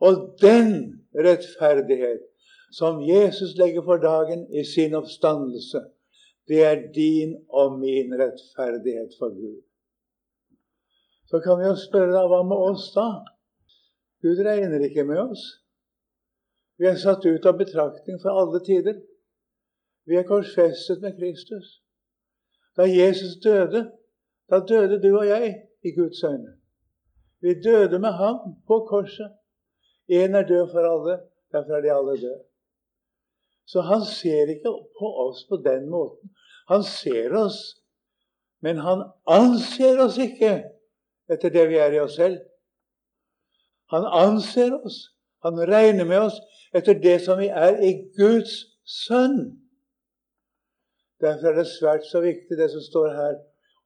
Og 0.00 0.36
den 0.40 0.72
rettferdighet 1.14 2.26
som 2.72 3.00
Jesus 3.02 3.56
legger 3.58 3.82
for 3.84 3.96
dagen 3.96 4.46
i 4.54 4.64
sin 4.64 4.94
oppstandelse, 4.94 5.82
det 6.48 6.64
er 6.64 6.86
din 6.94 7.36
og 7.48 7.78
min 7.78 8.14
rettferdighet 8.20 9.16
for 9.18 9.34
Gud. 9.34 9.62
Så 11.30 11.40
kan 11.40 11.60
vi 11.60 11.68
jo 11.68 11.76
spørre 11.78 12.10
deg, 12.10 12.26
hva 12.30 12.42
med 12.42 12.62
oss 12.70 12.88
da? 12.94 13.06
Gud 14.22 14.40
regner 14.44 14.82
ikke 14.84 15.04
med 15.06 15.20
oss. 15.22 15.44
Vi 16.80 16.88
er 16.88 16.98
satt 16.98 17.26
ut 17.26 17.46
av 17.46 17.58
betraktning 17.60 18.18
for 18.22 18.34
alle 18.40 18.60
tider. 18.66 18.98
Vi 20.08 20.16
er 20.18 20.26
korsfestet 20.26 21.02
med 21.04 21.18
Kristus. 21.18 21.82
Da 22.76 22.86
Jesus 22.88 23.36
døde, 23.44 23.84
da 24.50 24.62
døde 24.68 24.98
du 25.02 25.10
og 25.12 25.26
jeg 25.28 25.54
i 25.84 25.92
Guds 25.94 26.24
øyne. 26.24 26.59
Vi 27.40 27.54
døde 27.64 27.98
med 27.98 28.12
ham 28.12 28.36
på 28.66 28.84
korset. 28.88 29.30
Én 30.10 30.34
er 30.36 30.46
død 30.48 30.70
for 30.72 30.84
alle, 30.92 31.20
derfor 31.52 31.72
er 31.72 31.80
de 31.80 31.92
alle 31.92 32.16
døde. 32.20 32.42
Så 33.66 33.80
han 33.80 34.04
ser 34.04 34.50
ikke 34.50 34.72
på 34.98 35.08
oss 35.26 35.44
på 35.48 35.56
den 35.56 35.88
måten. 35.90 36.34
Han 36.68 36.82
ser 36.82 37.36
oss, 37.36 37.58
men 38.62 38.76
han 38.76 39.04
anser 39.26 40.02
oss 40.04 40.18
ikke 40.18 40.52
etter 41.30 41.54
det 41.54 41.68
vi 41.70 41.78
er 41.78 41.94
i 41.94 42.02
oss 42.02 42.18
selv. 42.18 42.40
Han 43.94 44.06
anser 44.06 44.74
oss, 44.84 44.98
han 45.42 45.58
regner 45.70 46.04
med 46.04 46.26
oss 46.28 46.38
etter 46.74 46.98
det 46.98 47.16
som 47.24 47.38
vi 47.38 47.48
er 47.48 47.78
i 47.82 47.94
Guds 48.18 48.54
sønn. 48.86 49.40
Derfor 51.20 51.52
er 51.52 51.60
det 51.60 51.70
svært 51.70 52.06
så 52.10 52.22
viktig 52.24 52.58
det 52.58 52.70
som 52.72 52.82
står 52.84 53.14
her 53.14 53.34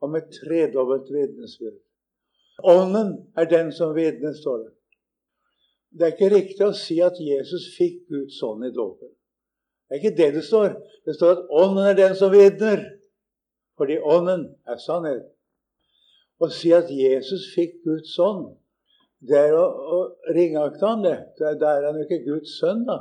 om 0.04 0.16
et 0.16 0.28
tredobbelt 0.40 1.08
vitnesbyrd. 1.12 1.83
Ånden 2.62 3.16
er 3.36 3.50
den 3.50 3.72
som 3.72 3.94
vitner, 3.96 4.32
står 4.32 4.58
det. 4.62 4.72
Det 5.94 6.06
er 6.06 6.14
ikke 6.14 6.34
riktig 6.34 6.64
å 6.66 6.74
si 6.74 6.98
at 7.02 7.18
Jesus 7.22 7.68
fikk 7.76 8.04
Guds 8.10 8.40
ånd 8.42 8.66
i 8.66 8.72
dåpen. 8.74 9.10
Det 9.88 9.96
er 9.96 10.02
ikke 10.02 10.16
det 10.18 10.28
det 10.38 10.44
står. 10.46 10.74
Det 11.06 11.14
står 11.14 11.32
at 11.36 11.54
Ånden 11.62 11.86
er 11.86 11.96
den 11.98 12.16
som 12.18 12.32
vitner. 12.32 12.82
Fordi 13.78 13.98
Ånden 13.98 14.48
er 14.70 14.80
sannhet. 14.82 15.26
Å 16.42 16.50
si 16.50 16.72
at 16.74 16.90
Jesus 16.90 17.46
fikk 17.54 17.80
Guds 17.86 18.14
ånd, 18.22 18.54
det 19.24 19.38
er 19.38 19.54
å, 19.56 19.64
å 19.64 19.98
ringakte 20.34 20.84
ham, 20.84 21.04
det. 21.04 21.16
Da 21.38 21.54
er 21.54 21.86
han 21.88 21.98
jo 21.98 22.04
ikke 22.04 22.24
Guds 22.26 22.58
sønn, 22.58 22.82
da. 22.88 22.98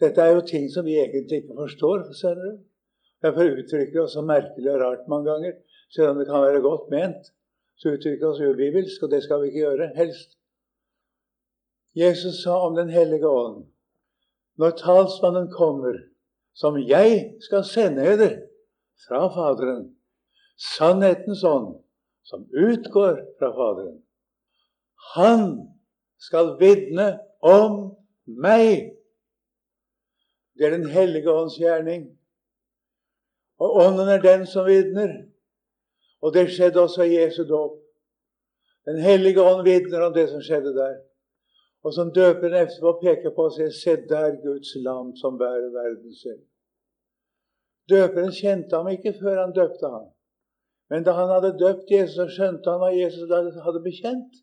Dette 0.00 0.22
er 0.22 0.34
jo 0.34 0.46
ting 0.46 0.68
som 0.72 0.86
vi 0.86 0.96
egentlig 1.00 1.42
ikke 1.42 1.58
forstår. 1.58 2.06
du. 2.38 2.46
Derfor 3.24 3.58
uttrykker 3.58 3.92
vi 3.92 4.02
oss 4.02 4.16
så 4.16 4.24
merkelig 4.26 4.70
og 4.72 4.80
rart 4.80 5.10
mange 5.10 5.30
ganger. 5.30 5.58
Selv 5.94 6.12
om 6.12 6.20
det 6.20 6.26
kan 6.30 6.42
være 6.42 6.62
godt 6.64 6.88
ment, 6.92 7.30
så 7.76 7.94
uttrykker 7.94 8.26
vi 8.26 8.30
oss 8.30 8.40
ubibelsk, 8.40 9.02
og 9.02 9.10
det 9.10 9.22
skal 9.22 9.42
vi 9.42 9.50
ikke 9.50 9.64
gjøre. 9.66 9.90
Helst. 9.96 10.38
Jesus 11.94 12.42
sa 12.42 12.58
om 12.66 12.74
Den 12.74 12.90
hellige 12.90 13.28
ånd 13.28 13.64
når 14.56 14.70
talsmannen 14.78 15.50
kommer, 15.50 15.98
som 16.54 16.76
jeg 16.78 17.34
skal 17.42 17.64
sende 17.66 18.04
eder 18.06 18.36
fra 19.06 19.26
Faderen, 19.34 19.96
sannhetens 20.56 21.42
ånd, 21.44 21.72
som 22.22 22.46
utgår 22.54 23.18
fra 23.38 23.50
Faderen. 23.56 23.98
Han 25.14 25.40
skal 26.18 26.54
vitne 26.60 27.18
om 27.42 27.96
meg. 28.26 28.94
Det 30.54 30.66
er 30.66 30.76
Den 30.78 30.90
hellige 30.90 31.30
ånds 31.30 31.58
gjerning. 31.58 32.06
Og 33.58 33.76
Ånden 33.86 34.08
er 34.08 34.22
den 34.22 34.46
som 34.46 34.66
vitner. 34.66 35.33
Og 36.24 36.32
det 36.34 36.46
skjedde 36.50 36.80
også 36.80 37.04
i 37.04 37.18
Jesu 37.18 37.42
dåp. 37.48 37.76
Den 38.88 39.00
hellige 39.00 39.42
ånd 39.42 39.64
vitner 39.68 40.06
om 40.06 40.14
det 40.16 40.28
som 40.30 40.40
skjedde 40.44 40.72
der. 40.76 40.96
Og 41.84 41.92
som 41.92 42.12
døperen 42.16 42.56
etterpå 42.62 42.94
peker 43.02 43.32
på 43.36 43.48
og 43.48 43.52
sier, 43.52 43.72
se 43.72 43.96
der 44.08 44.38
Guds 44.44 44.72
lam 44.86 45.12
som 45.20 45.36
bærer 45.40 45.68
verdens 45.72 46.22
synd. 46.24 46.40
Døperen 47.92 48.32
kjente 48.32 48.76
ham 48.76 48.88
ikke 48.88 49.12
før 49.20 49.42
han 49.42 49.52
døpte 49.56 49.90
ham. 49.92 50.06
Men 50.90 51.04
da 51.04 51.12
han 51.16 51.32
hadde 51.32 51.58
døpt 51.60 51.92
Jesus, 51.92 52.16
så 52.16 52.26
skjønte 52.32 52.72
han 52.72 52.80
hva 52.80 52.90
Jesus 52.96 53.28
hadde 53.66 53.82
bekjent. 53.84 54.40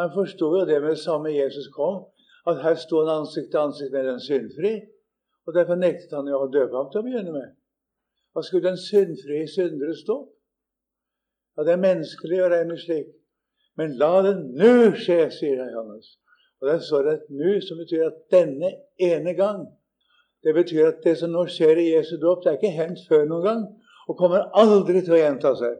Han 0.00 0.12
forsto 0.16 0.50
jo 0.56 0.66
det 0.68 0.80
med 0.82 0.90
det 0.96 1.04
samme 1.04 1.32
Jesus 1.32 1.68
kom, 1.76 2.04
at 2.48 2.60
her 2.64 2.76
sto 2.80 3.00
han 3.00 3.22
ansikt 3.22 3.50
til 3.52 3.60
ansikt 3.60 3.92
med 3.92 4.08
den 4.08 4.20
syndfri. 4.20 4.74
Og 5.46 5.56
Derfor 5.56 5.80
nektet 5.80 6.12
han 6.16 6.28
jo 6.28 6.42
å 6.44 6.52
døpe 6.52 6.76
ham 6.76 6.92
til 6.92 7.00
å 7.00 7.06
begynne 7.08 7.32
med. 7.32 7.56
Hva 8.32 8.44
skulle 8.44 8.68
den 8.68 8.80
syndfrie 8.80 9.48
syndere 9.48 9.96
stå? 9.96 10.18
Ja, 11.60 11.64
Det 11.64 11.72
er 11.72 11.80
menneskelig 11.82 12.38
å 12.40 12.48
regne 12.48 12.76
slik. 12.80 13.08
Men 13.76 13.98
la 14.00 14.22
det 14.24 14.30
nå 14.40 14.94
skje, 14.96 15.26
sier 15.28 15.58
Johannes. 15.60 16.14
Og 16.60 16.68
Der 16.68 16.78
står 16.80 17.02
det 17.02 17.12
et 17.12 17.26
'nu', 17.30 17.60
som 17.60 17.76
betyr 17.76 18.06
at 18.06 18.16
denne 18.30 18.70
ene 18.98 19.34
gang. 19.34 19.66
Det 20.42 20.54
betyr 20.54 20.86
at 20.86 21.04
det 21.04 21.18
som 21.18 21.30
nå 21.30 21.44
skjer 21.46 21.76
i 21.76 21.92
Jesu 21.96 22.16
dåp, 22.16 22.44
det 22.44 22.48
er 22.50 22.56
ikke 22.56 22.78
hendt 22.80 23.00
før 23.08 23.24
noen 23.24 23.44
gang, 23.44 23.62
og 24.08 24.16
kommer 24.16 24.48
aldri 24.62 25.02
til 25.04 25.12
å 25.12 25.22
gjenta 25.22 25.52
seg. 25.56 25.74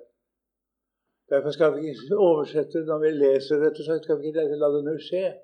Derfor 1.31 1.51
skal 1.51 1.73
vi 1.75 1.89
ikke 1.89 2.17
oversette 2.17 2.85
når 2.85 2.99
vi 2.99 3.11
leser 3.11 3.65
dette, 3.65 3.85
så 3.85 3.99
skal 4.03 4.19
vi 4.19 4.29
ikke 4.29 4.41
lese 4.41 4.57
'la 4.57 4.69
det 4.75 4.85
nå 4.85 4.95
skje'. 5.09 5.39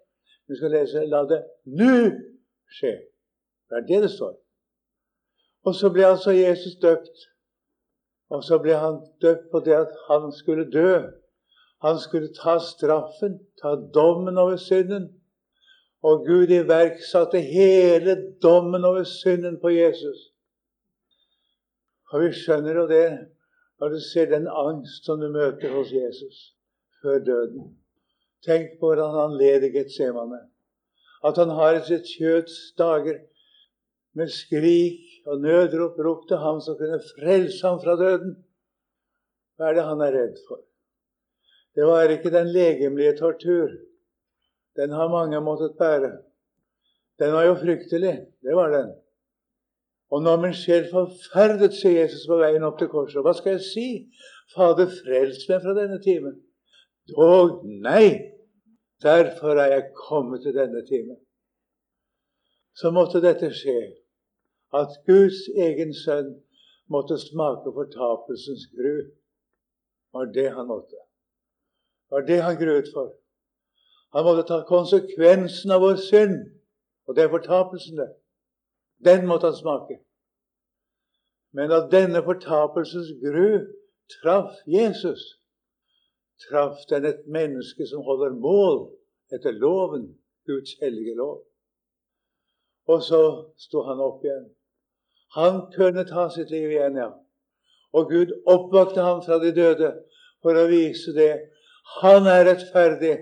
Vi 0.48 0.56
skal 0.56 0.70
lese 0.70 1.06
'la 1.06 1.22
det 1.32 1.40
nå 1.64 1.94
skje'. 2.76 3.00
Det 3.68 3.76
er 3.78 3.86
det 3.88 4.02
det 4.02 4.10
står. 4.10 4.34
Og 5.64 5.74
så 5.74 5.90
ble 5.90 6.06
altså 6.06 6.30
Jesus 6.30 6.76
døpt. 6.82 7.16
Og 8.30 8.42
så 8.44 8.58
ble 8.58 8.74
han 8.80 8.98
døpt 9.22 9.50
på 9.52 9.60
det 9.66 9.76
at 9.76 9.92
han 10.08 10.32
skulle 10.34 10.66
dø. 10.70 10.98
Han 11.84 12.00
skulle 12.02 12.32
ta 12.34 12.58
straffen, 12.58 13.38
ta 13.62 13.76
dommen 13.94 14.38
over 14.38 14.56
synden. 14.56 15.12
Og 16.02 16.26
Gud 16.26 16.50
iverksatte 16.50 17.40
hele 17.40 18.16
dommen 18.42 18.84
over 18.84 19.04
synden 19.04 19.60
på 19.60 19.70
Jesus. 19.74 20.18
Og 22.12 22.22
vi 22.22 22.32
skjønner 22.34 22.82
jo 22.82 22.86
det 22.90 23.08
når 23.80 23.94
du 23.94 24.00
ser 24.00 24.30
den 24.30 24.46
angst 24.48 25.06
som 25.06 25.20
du 25.20 25.28
møter 25.32 25.74
hos 25.74 25.90
Jesus 25.92 26.36
før 27.02 27.18
døden. 27.18 27.74
Tenk 28.46 28.78
på 28.80 28.90
hvordan 28.90 29.14
han 29.14 29.38
led 29.38 29.66
i 29.66 29.72
Getsemane. 29.74 30.40
At 31.24 31.38
han 31.40 31.50
har 31.58 31.76
i 31.76 31.84
sitt 31.86 32.06
kjøtts 32.18 32.56
dager 32.78 33.18
med 34.16 34.30
skrik 34.32 35.05
og 35.26 35.40
nødrop 35.42 35.98
ropte 36.06 36.38
ham 36.38 36.60
som 36.62 36.78
kunne 36.78 37.00
frelse 37.12 37.66
ham 37.66 37.80
fra 37.82 37.96
døden. 37.98 38.36
Hva 39.56 39.70
er 39.70 39.78
det 39.78 39.88
han 39.88 40.04
er 40.04 40.14
redd 40.14 40.38
for? 40.48 40.62
Det 41.76 41.84
var 41.84 42.12
ikke 42.12 42.32
den 42.32 42.48
legemlige 42.54 43.16
tortur 43.18 43.74
den 44.76 44.90
har 44.90 45.08
mange 45.08 45.40
måttet 45.40 45.76
bære. 45.78 46.12
Den 47.18 47.32
var 47.32 47.44
jo 47.44 47.54
fryktelig. 47.54 48.26
Det 48.42 48.56
var 48.56 48.68
den. 48.68 48.94
Og 50.10 50.22
når 50.22 50.40
min 50.40 50.54
sjel 50.54 50.84
forferdet, 50.90 51.72
sier 51.74 52.02
Jesus 52.02 52.26
på 52.28 52.36
veien 52.38 52.64
opp 52.66 52.78
til 52.78 52.90
korset, 52.92 53.22
hva 53.24 53.32
skal 53.34 53.56
jeg 53.56 53.64
si? 53.66 53.86
Fader, 54.54 54.90
frels 55.00 55.46
meg 55.50 55.62
fra 55.64 55.74
denne 55.78 55.98
timen. 56.04 56.36
Dog 57.10 57.64
nei! 57.64 58.32
Derfor 59.02 59.58
er 59.60 59.72
jeg 59.72 59.90
kommet 59.96 60.44
til 60.44 60.54
denne 60.56 60.84
timen. 60.86 61.18
Så 62.76 62.92
måtte 62.92 63.20
dette 63.24 63.50
skje, 63.52 63.76
at 64.80 64.92
Guds 65.06 65.38
egen 65.66 65.94
sønn 65.94 66.32
måtte 66.92 67.18
smake 67.18 67.72
fortapelsens 67.78 68.66
gru. 68.74 68.96
Var 70.14 70.32
det 70.36 70.50
han 70.56 70.66
måtte. 70.66 70.98
Var 72.10 72.26
det 72.26 72.42
han 72.42 72.58
gruet 72.60 72.88
for. 72.94 73.14
Han 74.14 74.24
måtte 74.24 74.46
ta 74.48 74.62
konsekvensen 74.68 75.70
av 75.74 75.82
vår 75.84 75.98
synd. 76.10 76.36
Og 77.06 77.16
det 77.16 77.24
er 77.24 77.32
fortapelsen, 77.32 77.96
det. 78.00 78.10
Den 79.04 79.26
måtte 79.26 79.50
han 79.50 79.56
smake. 79.56 79.98
Men 81.56 81.72
at 81.72 81.90
denne 81.92 82.22
fortapelsens 82.24 83.10
gru 83.22 83.66
traff 84.16 84.52
Jesus, 84.66 85.22
traff 86.48 86.78
den 86.90 87.04
et 87.04 87.26
menneske 87.26 87.86
som 87.86 88.02
holder 88.08 88.34
mål 88.34 88.78
etter 89.32 89.52
loven, 89.52 90.18
Guds 90.46 90.76
hellige 90.82 91.14
lov. 91.14 91.42
Og 92.86 93.02
så 93.02 93.20
sto 93.58 93.82
han 93.82 94.00
opp 94.00 94.24
igjen. 94.24 94.44
Han 95.34 95.66
kunne 95.72 96.04
ta 96.08 96.28
sitt 96.30 96.50
liv 96.50 96.70
igjen, 96.70 96.96
ja. 96.96 97.10
Og 97.96 98.10
Gud 98.10 98.32
oppvakte 98.46 99.02
ham 99.02 99.22
fra 99.24 99.38
de 99.42 99.52
døde 99.56 99.92
for 100.44 100.58
å 100.58 100.66
vise 100.70 101.14
det. 101.16 101.32
Han 102.00 102.28
er 102.30 102.46
rettferdig. 102.50 103.16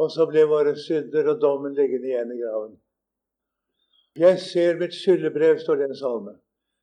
Og 0.00 0.12
så 0.12 0.26
ble 0.28 0.46
våre 0.48 0.76
synder 0.80 1.32
og 1.34 1.42
dommen 1.42 1.74
liggende 1.76 2.08
igjen 2.08 2.32
i 2.32 2.38
graven. 2.40 2.78
Jeg 4.18 4.40
ser 4.42 4.78
mitt 4.80 4.94
skyldebrev, 4.96 5.60
står 5.60 5.80
det 5.80 5.86
i 5.86 5.90
en 5.90 5.98
salme. 5.98 6.34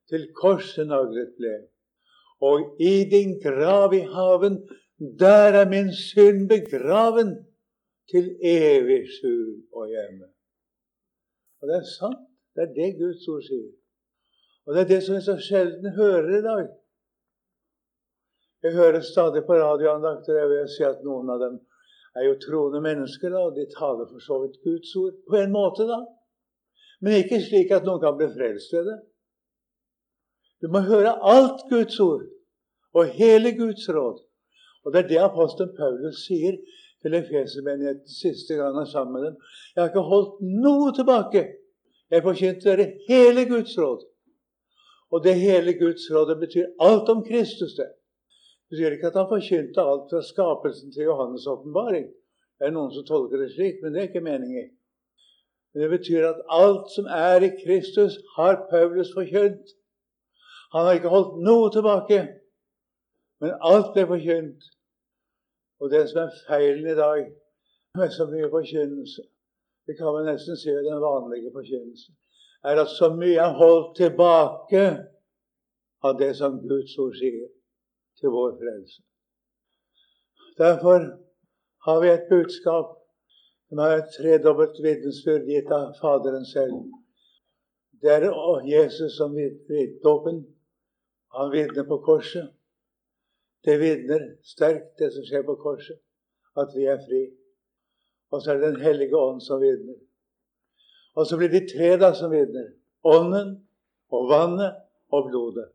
Til 0.08 0.30
korset 0.38 0.88
naglet 0.88 1.34
ble. 1.40 1.56
Og 2.46 2.78
i 2.80 3.04
din 3.10 3.36
grav 3.42 3.94
i 3.98 4.04
haven, 4.08 4.62
der 5.20 5.58
er 5.62 5.70
min 5.70 5.90
synd 5.94 6.48
begraven 6.50 7.34
til 8.12 8.30
evig 8.42 9.04
skjul 9.18 9.58
og 9.74 9.90
hjemme. 9.92 10.30
Og 11.62 11.70
det 11.70 11.82
er 11.82 11.90
sant. 11.90 12.27
Det 12.58 12.64
er 12.66 12.74
det 12.74 12.98
Guds 12.98 13.28
ord 13.30 13.44
sier. 13.46 13.74
Og 14.66 14.74
det 14.74 14.82
er 14.82 14.90
det 14.90 15.02
som 15.06 15.14
jeg 15.16 15.26
så 15.28 15.36
sjelden 15.38 15.92
hører 15.94 16.32
i 16.40 16.42
dag. 16.42 16.70
Jeg 18.66 18.74
hører 18.74 19.04
stadig 19.06 19.44
på 19.46 19.54
radioandakter 19.62 20.40
jeg 20.40 20.50
vil 20.50 20.72
si 20.74 20.84
at 20.84 21.04
noen 21.06 21.30
av 21.30 21.44
dem 21.44 21.60
er 22.18 22.26
jo 22.26 22.40
troende 22.42 22.82
mennesker, 22.82 23.36
og 23.38 23.54
de 23.56 23.68
taler 23.76 24.10
for 24.10 24.24
så 24.26 24.40
vidt 24.42 24.58
Guds 24.64 24.96
ord 24.98 25.20
på 25.30 25.38
en 25.38 25.54
måte, 25.54 25.86
da. 25.86 26.00
Men 27.02 27.20
ikke 27.22 27.44
slik 27.46 27.76
at 27.78 27.86
noen 27.86 28.02
kan 28.02 28.18
bli 28.18 28.32
frelst 28.34 28.74
ved 28.74 28.90
det. 28.90 28.98
Du 30.66 30.72
må 30.74 30.82
høre 30.90 31.14
alt 31.22 31.62
Guds 31.70 32.00
ord 32.02 32.26
og 32.98 33.14
hele 33.20 33.54
Guds 33.54 33.86
råd. 33.94 34.18
Og 34.84 34.94
det 34.94 35.04
er 35.04 35.08
det 35.12 35.22
apostelen 35.22 35.78
Paulus 35.78 36.26
sier 36.26 36.58
til 37.06 37.14
Efesermenigheten 37.14 38.10
siste 38.10 38.58
gang 38.58 38.74
han 38.74 38.82
er 38.82 38.90
sammen 38.90 39.14
med 39.14 39.26
dem. 39.28 39.40
Jeg 39.76 39.84
har 39.84 39.92
ikke 39.92 40.10
holdt 40.10 40.42
noe 40.66 40.90
tilbake. 40.98 41.46
Jeg 42.12 42.24
forkynte 42.24 42.70
dere 42.70 42.92
hele 43.10 43.44
Guds 43.50 43.74
råd. 43.78 44.06
Og 45.12 45.24
det 45.24 45.36
hele 45.40 45.74
Guds 45.80 46.06
rådet 46.14 46.38
betyr 46.40 46.68
alt 46.88 47.10
om 47.10 47.24
Kristus. 47.30 47.74
Det 47.80 47.90
Det 48.70 48.78
betyr 48.78 48.92
ikke 48.92 49.08
at 49.08 49.20
han 49.22 49.32
forkynte 49.36 49.82
alt 49.82 50.08
fra 50.12 50.22
skapelsen 50.32 50.92
til 50.92 51.08
Johannes' 51.10 51.50
åpenbaring. 51.54 52.08
Det 52.58 52.66
er 52.68 52.74
noen 52.76 52.92
som 52.94 53.06
tolker 53.06 53.38
det 53.40 53.52
slik, 53.54 53.76
men 53.82 53.94
det 53.94 54.00
er 54.00 54.08
ikke 54.10 54.30
meningen. 54.32 54.70
Men 55.72 55.82
det 55.82 55.90
betyr 55.90 56.28
at 56.28 56.42
alt 56.62 56.88
som 56.96 57.06
er 57.06 57.40
i 57.48 57.52
Kristus, 57.64 58.14
har 58.36 58.68
Paulus 58.72 59.14
forkynt. 59.14 59.68
Han 60.74 60.86
har 60.86 60.94
ikke 60.98 61.14
holdt 61.16 61.40
noe 61.48 61.70
tilbake, 61.72 62.20
men 63.42 63.56
alt 63.72 63.94
ble 63.94 64.04
forkynt. 64.12 64.68
Og 65.80 65.92
det 65.94 66.04
som 66.10 66.26
er 66.26 66.38
feilen 66.48 66.92
i 66.92 66.98
dag 66.98 67.24
med 67.98 68.12
så 68.18 68.26
mye 68.32 68.50
forkynnelse, 68.52 69.22
det 69.88 69.98
kan 69.98 70.14
man 70.14 70.26
nesten 70.28 70.58
si 70.60 70.70
den 70.70 71.02
vanlige 71.02 71.52
forkynnelsen, 71.56 72.16
er 72.64 72.82
at 72.84 72.92
så 73.00 73.08
mye 73.16 73.40
er 73.40 73.56
holdt 73.62 73.96
tilbake 73.98 74.84
av 76.04 76.18
det 76.20 76.34
som 76.36 76.60
Guds 76.68 76.98
ord 77.00 77.16
sier 77.16 77.48
til 78.20 78.34
vår 78.36 78.58
frelse. 78.60 79.02
Derfor 80.58 81.00
har 81.86 82.02
vi 82.02 82.10
et 82.10 82.28
budskap 82.30 82.98
som 83.70 83.80
er 83.80 83.98
et 83.98 84.14
tredobbelt 84.18 84.80
vitnesbyrd 84.84 85.48
gitt 85.48 85.72
av 85.72 85.94
Faderen 86.02 86.46
selv. 86.46 86.78
Det 88.02 88.12
er 88.12 88.28
Jesus 88.68 89.18
som 89.18 89.36
vitner 89.36 89.98
dåpen. 90.04 90.46
Han 91.36 91.52
vitner 91.52 91.84
på 91.84 91.98
korset. 92.06 92.50
Det 93.66 93.80
vitner 93.80 94.36
sterkt, 94.44 94.96
det 95.00 95.12
som 95.14 95.26
skjer 95.28 95.44
på 95.44 95.56
korset, 95.56 96.00
at 96.56 96.72
vi 96.76 96.86
er 96.88 97.02
fri. 97.08 97.24
Og 98.32 98.42
så 98.42 98.52
er 98.52 98.58
det 98.58 98.74
Den 98.74 98.82
hellige 98.82 99.18
ånd 99.18 99.42
som 99.42 99.62
vitner. 99.62 100.00
Og 101.16 101.28
så 101.28 101.38
blir 101.38 101.50
de 101.50 101.64
tre 101.68 101.96
da 101.98 102.14
som 102.14 102.32
vitner. 102.32 102.74
Ånden 103.04 103.56
og 104.12 104.30
vannet 104.30 104.76
og 105.12 105.30
blodet. 105.30 105.70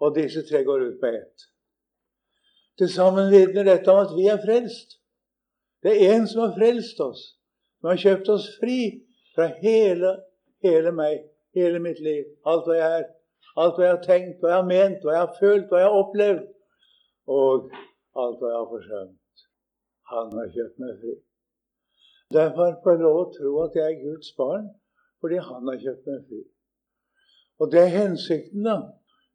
Og 0.00 0.14
disse 0.16 0.42
tre 0.48 0.64
går 0.64 0.86
ut 0.88 1.00
på 1.00 1.06
ett. 1.06 1.46
Til 2.78 2.88
sammen 2.88 3.30
vitner 3.32 3.66
dette 3.66 3.92
om 3.92 4.00
at 4.00 4.14
vi 4.16 4.26
er 4.32 4.40
frelst. 4.44 4.96
Det 5.82 5.92
er 5.92 6.14
én 6.14 6.26
som 6.28 6.40
har 6.44 6.54
frelst 6.56 7.00
oss, 7.00 7.20
som 7.80 7.90
har 7.90 8.00
kjøpt 8.00 8.28
oss 8.28 8.46
fri 8.60 8.80
fra 9.34 9.46
hele, 9.60 10.14
hele 10.64 10.92
meg, 10.92 11.22
hele 11.56 11.80
mitt 11.80 12.00
liv. 12.04 12.24
Alt 12.44 12.68
hva 12.68 12.76
jeg 12.76 12.98
er, 13.00 13.06
alt 13.56 13.76
hva 13.76 13.86
jeg 13.86 13.94
har 13.96 14.04
tenkt, 14.04 14.40
hva 14.40 14.52
jeg 14.52 14.58
har 14.58 14.68
ment, 14.68 15.04
hva 15.04 15.16
jeg 15.16 15.24
har 15.24 15.38
følt, 15.40 15.68
hva 15.68 15.80
jeg 15.80 15.88
har 15.88 16.02
opplevd 16.04 16.46
og 17.30 17.70
alt 18.20 18.40
hva 18.40 18.52
jeg 18.52 18.58
har 18.58 18.70
forsømt. 18.74 19.44
Han 20.12 20.32
har 20.38 20.54
kjøpt 20.56 20.80
meg 20.84 20.96
fri. 21.02 21.16
Derfor 22.34 22.76
får 22.82 22.94
jeg 22.94 23.02
lov 23.02 23.18
å 23.20 23.30
tro 23.34 23.52
at 23.64 23.76
jeg 23.78 23.86
er 23.86 24.02
Guds 24.04 24.32
barn, 24.38 24.68
fordi 25.20 25.40
han 25.42 25.70
har 25.70 25.80
kjøpt 25.82 26.10
meg 26.10 26.20
fri. 26.28 26.42
Og 27.60 27.72
det 27.72 27.80
er 27.80 27.96
hensikten, 27.96 28.64
da. 28.64 28.76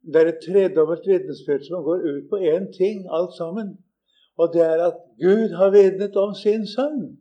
Det 0.06 0.20
er 0.20 0.30
et 0.30 0.42
tredobbelt 0.44 1.06
vitnesbyrd 1.08 1.66
som 1.66 1.84
går 1.84 2.06
ut 2.06 2.30
på 2.30 2.40
én 2.54 2.70
ting, 2.74 3.04
alt 3.10 3.34
sammen. 3.36 3.74
Og 4.38 4.52
det 4.54 4.62
er 4.62 4.82
at 4.86 4.98
Gud 5.20 5.54
har 5.58 5.70
vitnet 5.74 6.16
om 6.16 6.34
sin 6.34 6.66
sønn. 6.66 7.16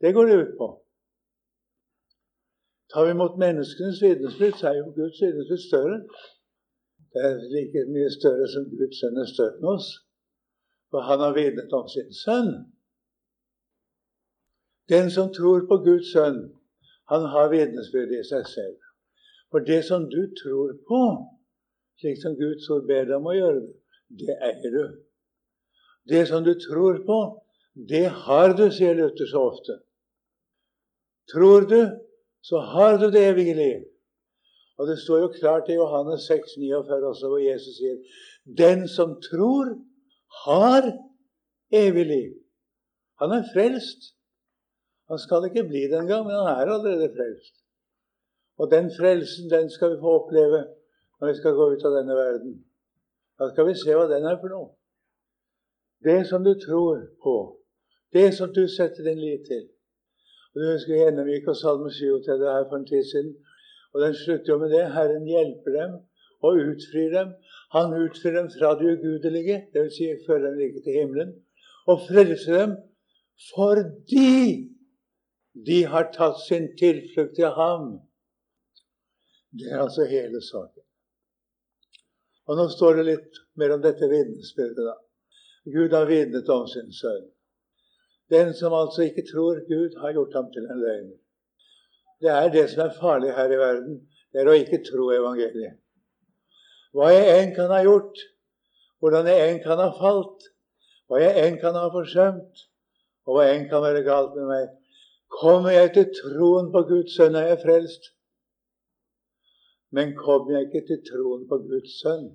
Det 0.00 0.14
går 0.14 0.26
det 0.26 0.36
ut 0.42 0.54
på. 0.58 0.68
Tar 2.92 3.04
vi 3.04 3.10
imot 3.10 3.38
menneskenes 3.38 4.02
vitnesbyrd, 4.02 4.56
så 4.58 4.70
er 4.70 4.78
jo 4.78 4.92
Guds 4.96 5.20
vitnesbyrd 5.22 5.64
større. 5.66 5.98
Det 7.12 7.24
er 7.28 7.36
like 7.54 7.84
mye 7.92 8.10
større 8.12 8.46
som 8.52 8.68
Guds 8.78 9.00
sønn 9.00 9.20
er 9.22 9.28
større 9.28 9.58
enn 9.58 9.70
oss. 9.74 9.88
For 10.90 11.04
han 11.04 11.20
har 11.24 11.36
vitnet 11.36 11.72
om 11.76 11.88
sin 11.92 12.12
sønn. 12.24 12.52
Den 14.88 15.10
som 15.10 15.32
tror 15.32 15.66
på 15.68 15.80
Guds 15.84 16.12
sønn, 16.12 16.46
han 17.08 17.26
har 17.32 17.50
vitnesbyrd 17.52 18.12
i 18.16 18.22
seg 18.24 18.46
selv. 18.48 18.78
For 19.50 19.64
det 19.64 19.82
som 19.84 20.06
du 20.12 20.22
tror 20.42 20.74
på, 20.88 21.02
slik 22.00 22.20
som 22.22 22.36
Guds 22.36 22.68
ord 22.72 22.86
ber 22.88 23.08
deg 23.08 23.16
om 23.16 23.28
å 23.28 23.36
gjøre 23.36 23.60
det 24.20 24.36
eier 24.44 24.74
du. 24.74 24.84
Det 26.08 26.24
som 26.28 26.44
du 26.44 26.54
tror 26.60 27.02
på, 27.04 27.18
det 27.88 28.06
har 28.24 28.54
du, 28.56 28.68
sier 28.72 28.96
Luther 28.96 29.28
så 29.28 29.44
ofte. 29.52 29.78
Tror 31.32 31.68
du, 31.68 31.80
så 32.42 32.60
har 32.72 32.98
du 32.98 33.10
det 33.12 33.24
evige 33.32 33.54
liv. 33.54 33.84
Og 34.78 34.88
det 34.88 34.98
står 35.02 35.24
jo 35.24 35.32
klart 35.34 35.68
i 35.68 35.76
Johannes 35.76 36.28
6, 36.30 36.54
49 36.56 37.08
også, 37.10 37.28
hvor 37.28 37.42
Jesus 37.42 37.76
sier 37.80 37.98
Den 38.58 38.86
som 38.88 39.16
tror, 39.20 39.74
har 40.44 40.92
evig 41.74 42.06
liv. 42.06 42.30
Han 43.20 43.34
er 43.34 43.48
frelst. 43.52 44.14
Han 45.08 45.18
skal 45.18 45.46
ikke 45.48 45.68
bli 45.68 45.82
det 45.90 45.98
engang, 45.98 46.26
men 46.26 46.36
han 46.36 46.48
er 46.52 46.72
allerede 46.72 47.08
frelst. 47.16 47.54
Og 48.58 48.70
den 48.70 48.90
frelsen, 48.98 49.50
den 49.50 49.70
skal 49.70 49.90
vi 49.92 50.00
få 50.00 50.10
oppleve 50.20 50.60
når 51.20 51.28
vi 51.28 51.36
skal 51.38 51.56
gå 51.58 51.70
ut 51.72 51.84
av 51.88 51.94
denne 51.98 52.14
verden. 52.14 52.52
Da 53.38 53.48
skal 53.50 53.68
vi 53.68 53.74
se 53.78 53.94
hva 53.94 54.06
den 54.10 54.26
er 54.26 54.38
for 54.42 54.52
noe. 54.52 54.68
Det 56.04 56.20
som 56.30 56.44
du 56.44 56.52
tror 56.66 57.00
på, 57.22 57.36
det 58.12 58.28
som 58.34 58.52
du 58.54 58.64
setter 58.70 59.06
din 59.08 59.20
lit 59.22 59.46
til. 59.50 59.64
Og 60.54 60.60
Du 60.60 60.66
husker 60.72 60.94
Gjennomgikk 60.94 61.48
og 61.52 61.56
Salme 61.56 61.90
37 61.90 62.44
her 62.54 62.64
for 62.68 62.76
en 62.76 62.86
tid 62.86 63.04
siden. 63.12 63.34
Og 63.92 64.00
den 64.04 64.14
slutter 64.14 64.52
jo 64.52 64.58
med 64.58 64.70
det. 64.74 64.84
Herren 64.96 65.26
hjelper 65.26 65.74
dem 65.80 65.92
og 66.42 66.62
utfrir 66.70 67.10
dem. 67.18 67.28
Han 67.76 67.94
utfrir 68.02 68.32
dem 68.38 68.48
fra 68.54 68.72
det 68.78 68.88
ugudelige, 68.94 69.58
dvs. 69.74 69.94
Si, 69.96 70.08
fører 70.26 70.46
dem 70.46 70.58
like 70.58 70.82
til 70.84 70.98
himmelen, 70.98 71.30
og 71.86 72.00
frelser 72.08 72.58
dem 72.62 72.76
fordi 73.54 74.68
de 75.66 75.82
har 75.90 76.10
tatt 76.14 76.38
sin 76.44 76.70
tilflukt 76.78 77.34
til 77.36 77.50
ham. 77.56 77.88
Det 79.58 79.72
er 79.72 79.82
altså 79.82 80.06
hele 80.08 80.40
saken. 80.44 80.84
Og 82.48 82.56
Nå 82.56 82.68
står 82.72 82.98
det 82.98 83.06
litt 83.08 83.40
mer 83.60 83.74
om 83.74 83.82
dette 83.84 84.08
vitnesbyrdet. 84.08 84.84
da. 84.84 84.96
Gud 85.68 85.92
har 85.92 86.06
vitnet 86.08 86.48
om 86.48 86.66
sin 86.68 86.92
sønn. 86.92 87.26
Den 88.32 88.54
som 88.54 88.76
altså 88.76 89.02
ikke 89.08 89.24
tror 89.32 89.60
Gud, 89.68 89.96
har 90.00 90.12
gjort 90.12 90.34
ham 90.36 90.48
til 90.52 90.64
en 90.64 90.80
løgner. 90.80 91.18
Det 92.20 92.30
er 92.30 92.48
det 92.52 92.64
som 92.70 92.86
er 92.86 92.96
farlig 93.00 93.34
her 93.36 93.52
i 93.52 93.60
verden. 93.60 94.00
Det 94.32 94.40
er 94.40 94.50
å 94.50 94.56
ikke 94.56 94.82
tro 94.84 95.10
evangeliet. 95.14 95.78
Hva 96.96 97.12
jeg 97.12 97.28
enn 97.36 97.54
kan 97.56 97.72
ha 97.72 97.82
gjort, 97.84 98.20
hvordan 99.00 99.28
jeg 99.28 99.50
enn 99.50 99.60
kan 99.64 99.80
ha 99.80 99.88
falt, 99.96 100.48
hva 101.08 101.20
jeg 101.22 101.44
enn 101.44 101.58
kan 101.60 101.76
ha 101.78 101.86
forsømt, 101.92 102.64
og 103.28 103.36
hva 103.36 103.46
enn 103.52 103.68
kan 103.70 103.84
være 103.84 104.04
galt 104.06 104.34
med 104.36 104.48
meg, 104.50 104.68
kommer 105.40 105.70
jeg 105.70 105.92
til 105.94 106.06
troen 106.18 106.72
på 106.74 106.82
Guds 106.90 107.14
sønn, 107.16 107.36
er 107.38 107.52
jeg 107.52 107.62
frelst. 107.64 108.12
Men 109.94 110.16
kommer 110.16 110.56
jeg 110.56 110.68
ikke 110.68 110.86
til 110.90 111.00
troen 111.08 111.46
på 111.50 111.60
Guds 111.70 111.94
sønn, 112.02 112.28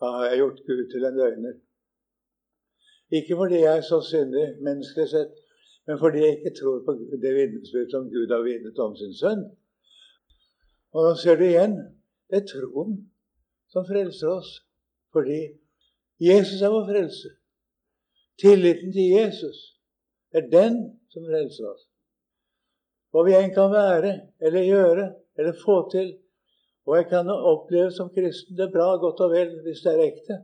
da 0.00 0.10
har 0.16 0.30
jeg 0.30 0.42
gjort 0.42 0.64
Gud 0.68 0.82
til 0.92 1.06
en 1.08 1.18
løgner. 1.20 1.56
Ikke 3.12 3.36
fordi 3.36 3.58
jeg 3.60 3.76
er 3.76 3.86
så 3.86 4.00
syndig 4.10 4.46
menneskelig 4.66 5.08
sett, 5.08 5.34
men 5.86 5.98
fordi 5.98 6.22
jeg 6.24 6.38
ikke 6.38 6.54
tror 6.60 6.78
på 6.86 6.94
det 7.24 7.34
vitnesbyrd 7.36 7.90
som 7.90 8.08
Gud 8.14 8.32
har 8.34 8.46
vitnet 8.46 8.78
om 8.78 8.96
sin 8.96 9.14
sønn. 9.22 9.42
Og 10.92 11.08
da 11.08 11.12
ser 11.22 11.36
du 11.36 11.44
igjen 11.48 11.76
det 12.30 12.38
er 12.40 12.48
troen 12.48 12.94
som 13.72 13.84
frelser 13.84 14.30
oss. 14.32 14.50
Fordi 15.12 15.40
Jesus 16.20 16.62
er 16.62 16.72
vår 16.72 16.86
frelse. 16.88 17.28
Tilliten 18.40 18.92
til 18.92 19.10
Jesus 19.18 19.58
er 20.32 20.48
den 20.48 20.78
som 21.12 21.26
frelser 21.28 21.66
oss. 21.74 21.91
Hva 23.12 23.24
vi 23.26 23.34
enn 23.36 23.52
kan 23.54 23.70
være 23.72 24.12
eller 24.40 24.68
gjøre 24.68 25.06
eller 25.38 25.58
få 25.64 25.76
til. 25.92 26.14
Og 26.88 26.96
jeg 26.96 27.08
kan 27.12 27.28
oppleve 27.30 27.92
som 27.94 28.10
kristen 28.14 28.56
det 28.58 28.66
er 28.66 28.74
bra, 28.74 28.88
godt 28.98 29.20
og 29.22 29.30
vel, 29.34 29.52
hvis 29.62 29.84
det 29.84 29.92
er 29.92 30.04
ekte. 30.08 30.38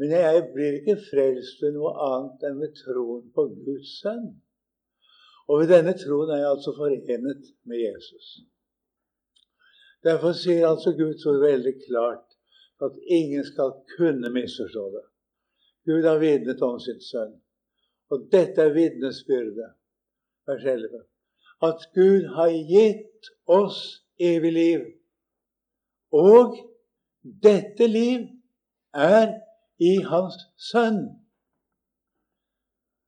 Men 0.00 0.12
jeg 0.12 0.42
blir 0.54 0.80
ikke 0.80 0.96
frelst 1.06 1.62
ved 1.62 1.76
noe 1.76 1.92
annet 2.08 2.42
enn 2.48 2.58
ved 2.60 2.74
troen 2.80 3.28
på 3.36 3.46
Guds 3.68 3.94
sønn. 4.02 4.26
Og 5.46 5.62
ved 5.62 5.70
denne 5.70 5.94
troen 5.96 6.32
er 6.34 6.42
jeg 6.42 6.52
altså 6.56 6.74
forenet 6.76 7.50
med 7.70 7.80
Jesus. 7.80 8.30
Derfor 10.04 10.34
sier 10.36 10.66
altså 10.68 10.92
Guds 10.98 11.24
ord 11.26 11.40
veldig 11.44 11.74
klart 11.86 12.36
at 12.84 12.98
ingen 13.18 13.44
skal 13.46 13.72
kunne 13.96 14.30
misforstå 14.34 14.84
det. 14.96 15.04
Gud 15.86 16.04
har 16.04 16.18
vitnet 16.20 16.62
om 16.62 16.80
sin 16.82 17.00
sønn. 17.00 17.36
Og 18.10 18.26
dette 18.32 18.62
er 18.62 18.74
vitnesbyrdet, 18.74 19.70
vers 20.46 20.66
11. 20.74 21.04
At 21.62 21.88
Gud 21.94 22.28
har 22.36 22.52
gitt 22.52 23.30
oss 23.46 24.02
evig 24.20 24.52
liv. 24.52 24.80
Og 26.12 26.56
dette 27.22 27.86
liv 27.86 28.28
er 28.94 29.32
i 29.78 29.96
Hans 30.04 30.36
Sønn. 30.70 31.00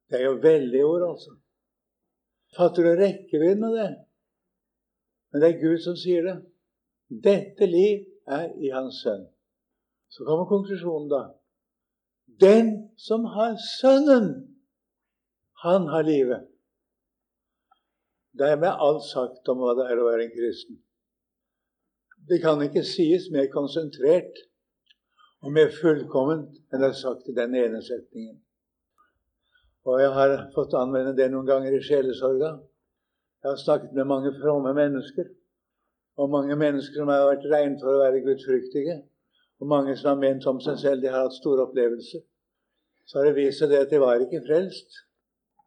Det 0.08 0.20
er 0.20 0.24
jo 0.24 0.40
veldige 0.42 0.84
ord, 0.84 1.04
altså. 1.10 1.36
Fatter 2.56 2.82
du 2.82 2.92
rekkevidden 2.96 3.64
av 3.68 3.74
det? 3.76 3.90
Men 5.30 5.42
det 5.42 5.48
er 5.48 5.60
Gud 5.60 5.82
som 5.84 5.96
sier 6.00 6.24
det. 6.24 6.36
Dette 7.08 7.68
liv 7.68 8.06
er 8.26 8.48
i 8.56 8.72
Hans 8.72 9.02
Sønn. 9.04 9.26
Så 10.08 10.24
kommer 10.24 10.48
konklusjonen, 10.48 11.10
da. 11.12 11.22
Den 12.40 12.70
som 12.96 13.24
har 13.24 13.56
Sønnen, 13.80 14.30
han 15.64 15.88
har 15.92 16.02
livet. 16.02 16.48
Det 18.38 18.46
er 18.46 18.60
med 18.60 18.84
alt 18.86 19.02
sagt 19.02 19.48
om 19.50 19.58
hva 19.62 19.72
det 19.74 19.88
er 19.90 19.98
å 19.98 20.06
være 20.06 20.28
en 20.28 20.34
kristen. 20.34 20.76
Det 22.28 22.38
kan 22.42 22.60
ikke 22.62 22.84
sies 22.86 23.26
mer 23.34 23.48
konsentrert 23.50 24.36
og 25.42 25.54
mer 25.56 25.72
fullkomment 25.74 26.60
enn 26.70 26.84
det 26.84 26.92
er 26.92 27.00
sagt 27.00 27.26
i 27.30 27.34
den 27.34 27.56
ene 27.58 27.80
setningen. 27.82 28.36
Og 29.88 29.98
jeg 30.02 30.12
har 30.14 30.36
fått 30.54 30.76
anvende 30.78 31.16
det 31.18 31.30
noen 31.32 31.48
ganger 31.48 31.74
i 31.74 31.82
sjelesorga. 31.82 32.52
Jeg 33.42 33.50
har 33.50 33.60
snakket 33.64 33.96
med 33.96 34.10
mange 34.12 34.34
fromme 34.38 34.74
mennesker 34.76 35.32
og 36.18 36.30
mange 36.30 36.54
mennesker 36.58 37.00
som 37.00 37.10
har 37.10 37.26
vært 37.30 37.46
regnet 37.50 37.82
for 37.82 37.94
å 37.94 38.02
være 38.02 38.24
gudfryktige, 38.24 38.96
og 39.62 39.70
mange 39.70 39.94
som 39.98 40.12
har 40.12 40.22
ment 40.22 40.46
om 40.50 40.58
seg 40.62 40.78
selv 40.82 41.02
de 41.02 41.10
har 41.12 41.26
hatt 41.26 41.36
store 41.38 41.66
opplevelser, 41.68 42.24
så 43.06 43.20
har 43.20 43.28
det 43.28 43.38
vist 43.38 43.62
seg 43.62 43.70
det 43.70 43.84
at 43.86 43.94
de 43.94 44.02
var 44.02 44.22
ikke 44.22 44.42
frelst 44.46 44.98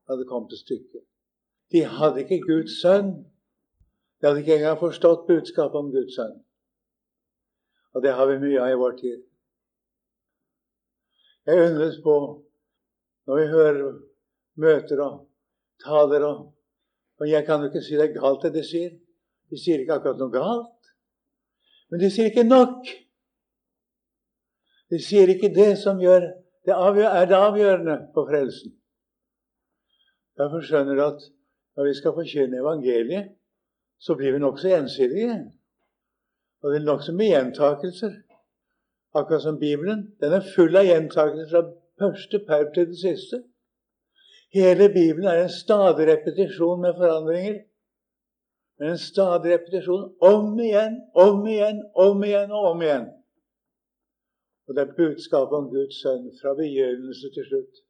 da 0.07 0.19
det 0.19 0.27
kom 0.27 0.47
til 0.51 0.59
stykket. 0.59 1.10
De 1.71 1.83
hadde 1.87 2.23
ikke 2.23 2.41
Guds 2.45 2.79
sønn. 2.81 3.11
De 4.19 4.27
hadde 4.27 4.43
ikke 4.43 4.57
engang 4.59 4.79
forstått 4.79 5.27
budskapet 5.27 5.79
om 5.79 5.91
Guds 5.93 6.15
sønn. 6.15 6.37
Og 7.95 8.03
det 8.03 8.15
har 8.15 8.27
vi 8.29 8.39
mye 8.43 8.61
av 8.61 8.71
i 8.71 8.79
vår 8.79 8.97
tid. 8.99 9.19
Jeg 11.47 11.67
undres 11.67 11.97
på 12.03 12.15
når 13.27 13.39
vi 13.39 13.45
hører 13.51 13.93
møter 14.61 15.01
og 15.03 15.21
taler 15.83 16.25
og 16.27 16.49
Og 17.21 17.29
jeg 17.29 17.45
kan 17.45 17.61
jo 17.61 17.67
ikke 17.69 17.83
si 17.85 17.93
det 17.93 18.05
er 18.07 18.15
galt, 18.15 18.41
det 18.41 18.49
de 18.55 18.63
sier. 18.65 18.93
De 19.53 19.57
sier 19.61 19.83
ikke 19.83 19.93
akkurat 19.99 20.17
noe 20.17 20.33
galt, 20.33 20.87
men 21.91 22.01
de 22.01 22.07
sier 22.09 22.31
ikke 22.31 22.47
nok. 22.47 22.87
De 24.89 24.97
sier 24.97 25.29
ikke 25.29 25.51
det 25.53 25.75
som 25.77 26.01
gjør, 26.01 26.31
det 26.65 26.73
er 26.73 27.27
det 27.29 27.37
avgjørende 27.37 27.97
på 28.15 28.23
frelsen. 28.25 28.73
Derfor 30.39 30.65
skjønner 30.65 30.97
du 30.97 31.03
at 31.05 31.27
når 31.75 31.87
vi 31.87 31.93
skal 31.93 32.13
forkynne 32.13 32.57
evangeliet, 32.57 33.31
så 33.99 34.15
blir 34.15 34.31
vi 34.31 34.39
nokså 34.39 34.67
ensidige. 34.67 35.37
Og 36.61 36.71
det 36.71 36.81
er 36.81 36.85
nokså 36.85 37.13
mye 37.13 37.31
gjentakelser. 37.35 38.13
Akkurat 39.13 39.41
som 39.41 39.59
Bibelen. 39.59 40.15
Den 40.21 40.33
er 40.33 40.51
full 40.55 40.75
av 40.75 40.85
gjentakelser 40.87 41.49
fra 41.51 41.63
første 42.01 42.39
perp 42.47 42.73
til 42.73 42.87
det 42.89 42.99
siste. 42.99 43.43
Hele 44.53 44.89
Bibelen 44.89 45.27
er 45.31 45.43
en 45.43 45.49
stadig 45.49 46.07
repetisjon 46.07 46.81
med 46.81 46.93
forandringer. 46.97 47.61
Men 48.79 48.89
en 48.89 48.97
stadig 48.97 49.53
repetisjon 49.53 50.15
om 50.19 50.59
igjen, 50.59 51.01
om 51.15 51.47
igjen, 51.47 51.83
om 51.95 52.23
igjen 52.23 52.51
og 52.51 52.69
om 52.71 52.81
igjen. 52.81 53.07
Og 54.67 54.75
det 54.75 54.81
er 54.81 54.95
budskapet 54.97 55.57
om 55.57 55.69
Guds 55.69 56.01
sønn 56.01 56.31
fra 56.41 56.53
begynnelse 56.57 57.29
til 57.35 57.45
slutt. 57.49 57.81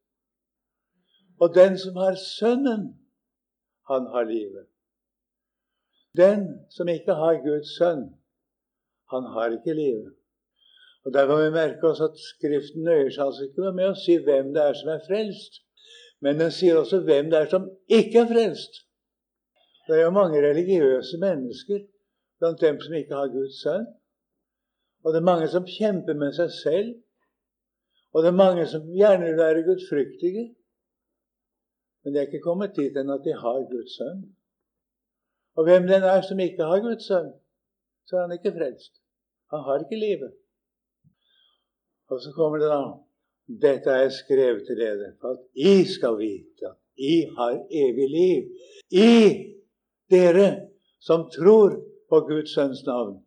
Og 1.41 1.55
den 1.55 1.77
som 1.77 1.95
har 1.95 2.15
Sønnen, 2.15 3.00
han 3.89 4.07
har 4.13 4.23
livet. 4.29 4.67
Den 6.17 6.47
som 6.69 6.89
ikke 6.91 7.15
har 7.15 7.39
Guds 7.43 7.75
sønn, 7.77 8.09
han 9.11 9.29
har 9.35 9.55
ikke 9.55 9.73
livet. 9.73 10.13
Og 11.05 11.13
Der 11.13 11.27
kan 11.27 11.39
vi 11.45 11.49
merke 11.49 11.87
oss 11.87 12.01
at 12.01 12.17
Skriften 12.19 12.83
nøyer 12.83 13.09
seg 13.09 13.25
altså 13.25 13.47
ikke 13.47 13.71
med 13.73 13.89
å 13.89 13.97
si 13.97 14.17
hvem 14.21 14.51
det 14.53 14.63
er 14.63 14.77
som 14.77 14.91
er 14.93 15.05
frelst, 15.07 15.61
men 16.21 16.39
den 16.39 16.51
sier 16.53 16.77
også 16.77 17.01
hvem 17.07 17.31
det 17.31 17.39
er 17.39 17.49
som 17.49 17.69
ikke 17.89 18.21
er 18.21 18.29
frelst. 18.29 18.83
Det 19.87 19.97
er 19.97 20.05
jo 20.05 20.13
mange 20.13 20.43
religiøse 20.43 21.17
mennesker 21.21 21.81
blant 22.39 22.61
dem 22.61 22.77
som 22.81 22.93
ikke 22.93 23.17
har 23.17 23.33
Guds 23.33 23.61
sønn. 23.63 23.87
Og 25.03 25.13
det 25.13 25.21
er 25.21 25.29
mange 25.31 25.47
som 25.49 25.65
kjemper 25.65 26.13
med 26.17 26.35
seg 26.37 26.51
selv. 26.53 26.91
Og 28.13 28.23
det 28.23 28.29
er 28.29 28.37
mange 28.37 28.67
som 28.69 28.85
gjerne 28.93 29.25
vil 29.25 29.39
være 29.39 29.63
gudfryktige. 29.65 30.43
Men 32.03 32.13
de 32.13 32.19
er 32.19 32.29
ikke 32.29 32.45
kommet 32.45 32.75
dit 32.77 32.95
enn 32.97 33.13
at 33.13 33.25
de 33.25 33.33
har 33.37 33.59
Guds 33.69 33.95
sønn. 33.97 34.23
Og 35.57 35.67
hvem 35.67 35.87
den 35.89 36.03
er 36.07 36.21
som 36.25 36.39
ikke 36.39 36.65
har 36.65 36.81
Guds 36.81 37.07
sønn, 37.07 37.31
så 38.07 38.17
er 38.17 38.27
han 38.27 38.35
ikke 38.37 38.55
frelst. 38.57 38.93
Han 39.53 39.65
har 39.67 39.83
ikke 39.83 39.99
livet. 39.99 40.33
Og 42.09 42.21
så 42.23 42.33
kommer 42.35 42.59
det 42.61 42.69
da 42.71 42.81
Dette 43.61 43.91
er 43.91 44.09
skrevet 44.15 44.63
til 44.67 44.77
dere 44.79 45.09
for 45.19 45.33
at 45.35 45.41
I 45.55 45.83
skal 45.85 46.15
vite 46.19 46.69
at 46.69 46.77
I 46.95 47.15
har 47.37 47.57
evig 47.83 48.07
liv. 48.09 48.43
I 48.91 49.11
dere 50.11 50.69
som 50.99 51.25
tror 51.35 51.75
på 52.09 52.19
Guds 52.29 52.53
sønns 52.53 52.85
navn, 52.85 53.17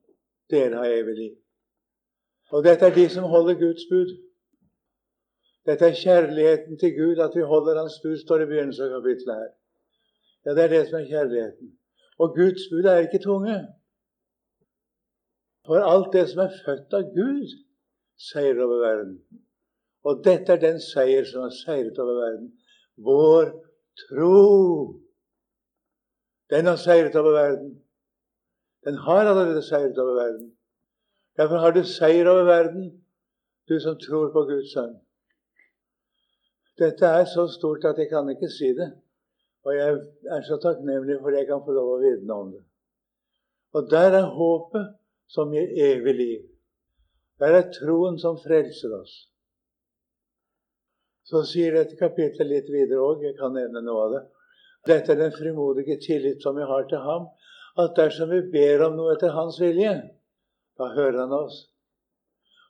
dere 0.50 0.78
har 0.80 0.86
evig 1.00 1.16
liv. 1.18 1.34
Og 2.52 2.64
dette 2.64 2.86
er 2.86 2.94
de 2.94 3.08
som 3.08 3.28
holder 3.28 3.58
Guds 3.58 3.84
bud. 3.90 4.14
Dette 5.66 5.86
er 5.88 5.96
kjærligheten 5.96 6.78
til 6.78 6.92
Gud, 6.98 7.20
at 7.24 7.36
vi 7.36 7.42
holder 7.42 7.80
Hans 7.80 8.00
bud, 8.02 8.18
står 8.20 8.44
i 8.44 8.48
begynnelsen 8.50 8.84
av 8.86 8.98
kapittelet 8.98 9.38
her. 9.40 9.52
Ja, 10.44 10.54
det 10.56 10.64
er 10.64 10.72
det 10.74 10.82
som 10.88 10.98
er 10.98 11.08
kjærligheten. 11.08 11.70
Og 12.18 12.34
Guds 12.36 12.66
bud 12.70 12.84
er 12.84 13.04
ikke 13.04 13.22
tunge. 13.24 13.56
For 15.66 15.80
alt 15.80 16.12
det 16.12 16.26
som 16.30 16.42
er 16.44 16.58
født 16.64 16.96
av 16.98 17.06
Gud, 17.14 17.54
seier 18.20 18.60
over 18.64 18.82
verden. 18.82 19.14
Og 20.04 20.20
dette 20.24 20.52
er 20.52 20.60
den 20.60 20.80
seier 20.84 21.24
som 21.24 21.46
har 21.46 21.54
seiret 21.56 21.98
over 21.98 22.18
verden. 22.20 22.50
Vår 22.96 23.48
tro. 24.02 25.00
Den 26.52 26.68
har 26.68 26.76
seiret 26.76 27.16
over 27.16 27.32
verden. 27.32 27.72
Den 28.84 29.00
har 29.06 29.24
allerede 29.24 29.62
seiret 29.62 29.98
over 29.98 30.14
verden. 30.14 30.52
Derfor 31.36 31.56
har 31.56 31.70
du 31.70 31.82
seier 31.84 32.28
over 32.28 32.44
verden, 32.44 33.04
du 33.68 33.80
som 33.80 33.96
tror 33.98 34.28
på 34.32 34.44
Guds 34.50 34.72
sønn. 34.74 34.92
Dette 36.78 37.06
er 37.06 37.26
så 37.30 37.46
stort 37.48 37.84
at 37.86 37.98
jeg 37.98 38.10
kan 38.10 38.28
ikke 38.32 38.50
si 38.50 38.72
det. 38.74 38.90
Og 39.64 39.76
jeg 39.76 39.98
er 40.36 40.42
så 40.44 40.58
takknemlig 40.60 41.20
for 41.20 41.30
at 41.30 41.38
jeg 41.38 41.48
kan 41.48 41.62
få 41.64 41.74
lov 41.76 41.92
å 41.94 42.00
vitne 42.02 42.34
om 42.34 42.50
det. 42.52 42.62
Og 43.74 43.86
der 43.90 44.18
er 44.18 44.34
håpet 44.34 44.90
som 45.30 45.54
gir 45.54 45.70
evig 45.86 46.14
liv. 46.18 46.42
Der 47.40 47.56
er 47.58 47.70
troen 47.74 48.18
som 48.22 48.36
frelser 48.42 48.92
oss. 48.98 49.14
Så 51.24 51.40
sier 51.48 51.72
dette 51.74 51.96
kapittelet 51.96 52.50
litt 52.50 52.68
videre 52.70 53.00
òg. 53.00 53.24
Jeg 53.24 53.38
kan 53.38 53.54
nevne 53.56 53.80
noe 53.82 54.02
av 54.04 54.12
det. 54.14 54.22
Dette 54.90 55.14
er 55.14 55.22
den 55.22 55.32
frimodige 55.32 55.96
tillit 56.02 56.42
som 56.44 56.58
vi 56.58 56.66
har 56.68 56.84
til 56.90 57.00
ham. 57.00 57.30
At 57.80 57.96
dersom 57.96 58.30
vi 58.30 58.42
ber 58.52 58.84
om 58.86 58.98
noe 58.98 59.14
etter 59.16 59.32
hans 59.34 59.56
vilje, 59.58 59.94
da 60.78 60.90
hører 60.92 61.24
han 61.24 61.32
oss. 61.34 61.64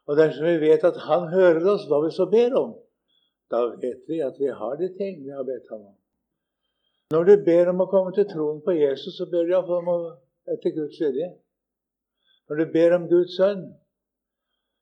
Og 0.07 0.17
dersom 0.17 0.47
vi 0.47 0.71
vet 0.71 0.87
at 0.87 1.01
han 1.09 1.27
hører 1.33 1.67
oss 1.75 1.89
hva 1.91 2.01
vi 2.05 2.13
så 2.15 2.29
ber 2.31 2.55
om, 2.61 2.73
da 3.55 3.63
vet 3.83 4.03
vi 4.11 4.21
at 4.25 4.39
vi 4.41 4.51
har 4.51 4.77
de 4.81 4.91
ting 4.99 5.23
vi 5.25 5.31
har 5.31 5.47
bedt 5.47 5.71
ham 5.71 5.87
om. 5.87 5.97
Når 7.15 7.25
du 7.29 7.35
ber 7.47 7.71
om 7.71 7.83
å 7.85 7.91
komme 7.91 8.15
til 8.17 8.27
troen 8.27 8.61
på 8.65 8.75
Jesus, 8.75 9.19
så 9.19 9.29
ber 9.31 9.47
du 9.47 9.55
om 9.55 9.91
etter 10.51 10.75
Guds 10.75 10.99
vilje. 11.01 11.31
Når 12.49 12.61
du 12.61 12.73
ber 12.73 12.97
om 12.99 13.09
Guds 13.09 13.39
sønn 13.39 13.65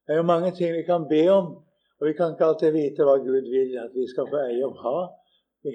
Det 0.02 0.16
er 0.16 0.18
jo 0.18 0.26
mange 0.26 0.50
ting 0.50 0.72
vi 0.74 0.82
kan 0.82 1.04
be 1.06 1.20
om, 1.30 1.52
og 2.00 2.06
vi 2.08 2.12
kan 2.18 2.32
ikke 2.32 2.46
alltid 2.48 2.72
vite 2.74 3.04
hva 3.06 3.20
Gud 3.22 3.44
vil 3.52 3.76
at 3.78 3.92
vi 3.94 4.08
skal 4.10 4.26
få 4.26 4.40
eie 4.48 4.64
og 4.66 4.80
ha 4.82 4.96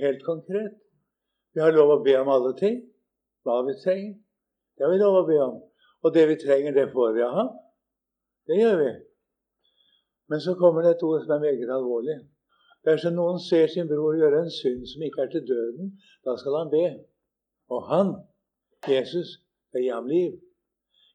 helt 0.02 0.24
konkret. 0.26 0.74
Vi 1.56 1.62
har 1.64 1.72
lov 1.72 1.94
å 1.94 2.02
be 2.04 2.18
om 2.20 2.28
alle 2.28 2.52
ting. 2.60 2.82
Hva 3.48 3.62
vi 3.64 3.78
trenger. 3.80 4.18
Det 4.76 4.84
har 4.84 4.92
vi 4.92 5.00
lov 5.00 5.22
å 5.22 5.28
be 5.30 5.38
om. 5.46 5.62
Og 6.04 6.14
det 6.14 6.26
vi 6.28 6.36
trenger, 6.42 6.76
det 6.76 6.90
får 6.92 7.16
vi 7.16 7.24
av 7.24 7.38
ham. 7.38 7.54
Det 8.52 8.60
gjør 8.60 8.76
vi. 8.82 8.92
Men 10.28 10.44
så 10.44 10.58
kommer 10.60 10.84
det 10.84 10.98
et 10.98 11.06
ord 11.08 11.24
som 11.24 11.38
er 11.38 11.46
meget 11.46 11.72
alvorlig. 11.72 12.18
Dersom 12.88 13.18
noen 13.18 13.40
ser 13.44 13.68
sin 13.68 13.88
bror 13.90 14.16
gjøre 14.16 14.46
en 14.46 14.54
synd 14.54 14.86
som 14.88 15.02
ikke 15.04 15.26
er 15.26 15.32
til 15.32 15.44
døden, 15.48 15.90
da 16.24 16.38
skal 16.40 16.56
han 16.62 16.70
be. 16.72 16.86
Og 17.74 17.82
han, 17.90 18.14
Jesus, 18.88 19.42
skal 19.68 19.84
gi 19.84 19.90
ham 19.92 20.08
liv. 20.08 20.38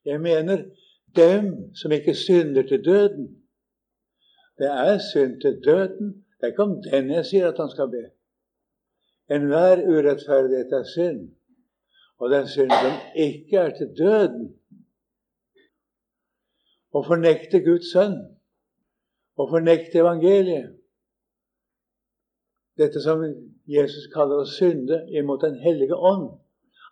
Jeg 0.04 0.20
mener 0.20 0.66
dem 1.16 1.74
som 1.74 1.92
ikke 1.92 2.14
synder 2.14 2.66
til 2.68 2.85
døden. 2.85 3.30
Det 4.58 4.68
er 4.68 4.98
synd 5.12 5.40
til 5.40 5.62
døden. 5.64 6.11
Det 6.37 6.48
er 6.48 6.52
ikke 6.52 6.62
om 6.62 6.76
den 6.82 7.11
jeg 7.11 7.26
sier 7.26 7.48
at 7.48 7.61
han 7.62 7.70
skal 7.70 7.88
be. 7.88 8.02
Enhver 9.32 9.80
urettferdighet 9.88 10.72
er 10.76 10.85
synd. 10.85 11.22
Og 12.18 12.30
det 12.30 12.38
er 12.38 12.46
synd 12.46 12.76
som 12.82 13.00
ikke 13.16 13.56
er 13.56 13.72
til 13.78 13.94
døden. 13.98 14.44
Å 16.92 17.00
fornekte 17.06 17.62
Guds 17.64 17.88
sønn, 17.94 18.18
å 19.40 19.48
fornekte 19.48 20.02
evangeliet, 20.02 20.81
dette 22.82 23.00
som 23.02 23.22
Jesus 23.70 24.08
kaller 24.12 24.42
å 24.42 24.48
synde 24.48 25.04
imot 25.14 25.44
Den 25.46 25.58
hellige 25.62 25.96
ånd, 25.96 26.28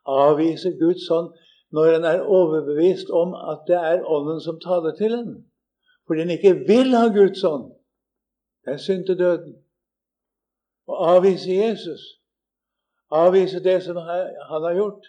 avvise 0.06 0.72
Guds 0.78 1.10
ånd 1.10 1.34
når 1.74 1.96
en 1.96 2.06
er 2.08 2.24
overbevist 2.26 3.10
om 3.14 3.34
at 3.34 3.66
det 3.68 3.78
er 3.78 4.06
Ånden 4.06 4.40
som 4.42 4.58
taler 4.62 4.96
til 4.98 5.14
en. 5.14 5.34
Fordi 6.06 6.24
en 6.24 6.34
ikke 6.34 6.54
vil 6.66 6.96
ha 6.98 7.06
Guds 7.14 7.44
ånd. 7.44 7.70
Det 8.64 8.74
er 8.74 8.82
synd 8.82 9.06
til 9.06 9.18
døden. 9.18 9.54
Å 10.90 10.96
avvise 11.14 11.54
Jesus, 11.54 12.02
avvise 13.14 13.62
det 13.62 13.76
som 13.84 14.00
han 14.02 14.66
har 14.66 14.74
gjort. 14.74 15.06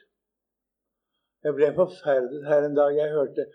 Jeg 1.41 1.57
ble 1.57 1.71
forferdet 1.73 2.45
her 2.45 2.67
en 2.67 2.77
dag 2.77 2.93
jeg 2.93 3.15
hørte 3.15 3.47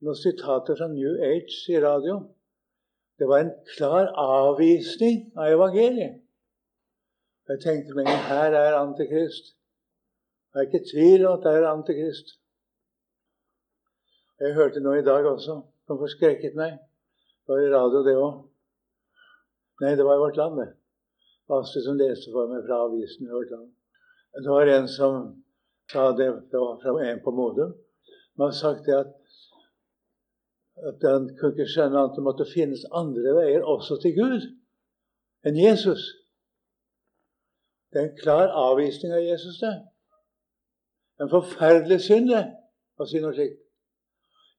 noen 0.00 0.16
sitater 0.16 0.78
fra 0.78 0.88
New 0.88 1.20
Age 1.20 1.58
i 1.68 1.80
radio. 1.84 2.22
Det 3.20 3.28
var 3.28 3.44
en 3.44 3.52
klar 3.76 4.08
avvisning 4.20 5.26
av 5.36 5.52
evangeliet. 5.52 6.22
Jeg 7.48 7.60
tenkte 7.62 7.94
meg 7.94 8.08
her 8.26 8.54
er 8.58 8.74
Antikrist. 8.80 9.52
Jeg 10.54 10.62
er 10.62 10.66
ikke 10.66 10.88
tvil 10.90 11.26
om 11.26 11.36
at 11.36 11.44
det 11.44 11.52
er 11.54 11.68
Antikrist. 11.70 12.32
Jeg 14.40 14.56
hørte 14.56 14.82
noe 14.82 14.98
i 14.98 15.04
dag 15.06 15.24
også 15.30 15.60
som 15.86 16.00
forskrekket 16.00 16.58
meg. 16.58 16.74
Det 17.46 17.54
var 17.54 17.62
i 17.62 17.70
radio, 17.70 18.02
det 18.02 18.16
òg. 18.18 18.42
Nei, 19.84 19.94
det 19.94 20.04
var 20.08 20.18
i 20.18 20.22
Vårt 20.24 20.40
Land, 20.40 20.58
det. 20.58 20.68
Astrid 21.54 21.86
som 21.86 21.98
leste 22.00 22.32
for 22.34 22.50
meg 22.50 22.66
fra 22.66 22.82
avisen 22.88 23.28
i 23.28 23.30
Vårt 23.30 23.52
Land. 23.54 23.70
Det 24.42 24.50
var 24.50 24.72
en 24.72 24.88
som 24.90 25.20
sa 25.92 26.10
det, 26.18 26.26
det 26.50 26.58
var 26.58 26.80
fra 26.82 26.96
en 27.06 27.22
på 27.22 27.30
Modum. 27.30 27.76
Man 28.34 28.50
har 28.50 28.58
sagt 28.58 28.86
det 28.90 28.96
at, 28.98 29.14
at 30.90 31.10
han 31.12 31.30
kunne 31.38 31.54
ikke 31.54 31.70
skjønne 31.70 32.02
at 32.02 32.18
det 32.18 32.24
måtte 32.26 32.50
finnes 32.50 32.82
andre 32.90 33.38
veier 33.38 33.64
også 33.64 34.00
til 34.02 34.18
Gud 34.18 34.48
enn 35.46 35.56
Jesus. 35.62 36.02
Det 37.96 38.02
er 38.02 38.08
en 38.10 38.18
klar 38.18 38.50
avvisning 38.52 39.14
av 39.16 39.22
Jesus, 39.24 39.56
det. 39.56 39.72
En 41.20 41.30
forferdelig 41.32 41.96
synd, 42.04 42.28
det, 42.28 42.42
å 43.00 43.06
si 43.08 43.22
noe 43.24 43.32
slikt. 43.32 43.56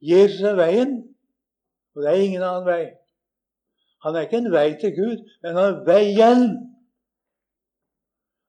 Jesus 0.02 0.42
er 0.42 0.58
veien, 0.58 0.96
og 1.94 2.02
det 2.02 2.10
er 2.10 2.24
ingen 2.24 2.46
annen 2.48 2.66
vei. 2.66 2.82
Han 4.02 4.18
er 4.18 4.26
ikke 4.26 4.40
en 4.42 4.50
vei 4.50 4.72
til 4.82 4.96
Gud, 4.96 5.22
men 5.46 5.54
han 5.54 5.70
er 5.70 5.86
veien. 5.86 6.44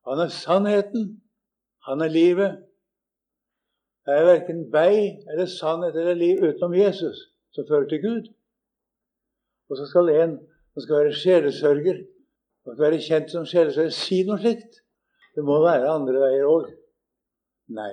Han 0.09 0.25
er 0.25 0.33
sannheten. 0.33 1.11
Han 1.85 2.01
er 2.01 2.13
livet. 2.13 2.59
Det 4.09 4.17
er 4.17 4.25
verken 4.25 4.67
vei 4.73 5.19
eller 5.29 5.53
sannhet 5.53 5.97
eller 6.01 6.17
liv 6.17 6.41
utenom 6.41 6.81
Jesus 6.81 7.27
som 7.53 7.69
fører 7.69 7.91
til 7.93 8.01
Gud. 8.01 8.31
Og 9.69 9.77
så 9.77 9.85
skal 9.91 10.09
en 10.17 10.39
som 10.73 10.85
skal 10.87 11.03
være 11.03 11.19
sjelesørger, 11.21 12.07
å 12.69 12.77
være 12.79 13.01
kjent 13.03 13.33
som 13.33 13.47
sjelsørger. 13.49 13.95
Si 13.95 14.23
noe 14.29 14.41
slikt. 14.43 14.83
Det 15.35 15.45
må 15.47 15.61
være 15.63 15.91
andre 15.93 16.21
veier 16.23 16.49
òg. 16.49 16.71
Nei. 17.77 17.93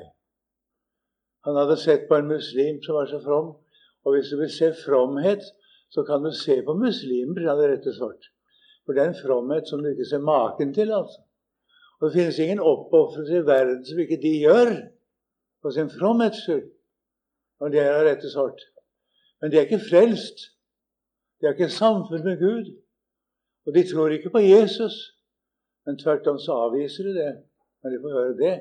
Han 1.46 1.60
hadde 1.60 1.78
sett 1.78 2.08
på 2.10 2.18
en 2.18 2.32
muslim 2.32 2.82
som 2.84 2.98
var 2.98 3.10
så 3.12 3.20
from. 3.24 3.54
Og 4.06 4.16
hvis 4.16 4.32
du 4.32 4.40
vil 4.40 4.52
se 4.54 4.72
fromhet, 4.80 5.44
så 5.94 6.04
kan 6.08 6.24
du 6.26 6.32
se 6.34 6.58
på 6.66 6.74
muslimer, 6.78 7.42
sa 7.46 7.56
det 7.60 7.70
rett 7.72 7.88
og 7.90 7.98
slett. 8.00 8.30
For 8.86 8.94
det 8.94 9.04
er 9.04 9.12
en 9.12 9.20
fromhet 9.20 9.70
som 9.70 9.82
du 9.82 9.92
ikke 9.92 10.08
ser 10.10 10.26
maken 10.26 10.74
til. 10.74 10.92
altså. 10.94 11.22
Og 12.00 12.08
det 12.08 12.16
finnes 12.18 12.40
ingen 12.40 12.60
oppofrelse 12.60 13.40
i 13.40 13.46
verden 13.46 13.86
som 13.86 14.00
ikke 14.00 14.22
de 14.22 14.34
gjør 14.44 14.72
for 15.62 15.74
sin 15.74 15.90
fromhets 15.90 16.44
skyld. 16.44 16.68
Og 17.64 17.72
det 17.72 17.82
er 17.82 17.94
av 17.96 18.04
rette 18.06 18.30
sort. 18.30 18.60
Men 19.42 19.52
de 19.52 19.58
er 19.58 19.68
ikke 19.70 19.86
frelst. 19.90 20.50
De 21.40 21.48
har 21.48 21.56
ikke 21.56 21.72
samfunn 21.72 22.26
med 22.26 22.42
Gud. 22.42 22.74
Og 23.66 23.74
de 23.76 23.84
tror 23.90 24.14
ikke 24.14 24.34
på 24.34 24.44
Jesus. 24.44 24.96
Men 25.86 26.00
tvert 26.02 26.28
om 26.28 26.40
så 26.42 26.58
avviser 26.68 27.10
de 27.10 27.18
det 27.18 27.34
når 27.84 27.94
de 27.94 28.02
får 28.02 28.16
høre 28.18 28.38
det. 28.40 28.56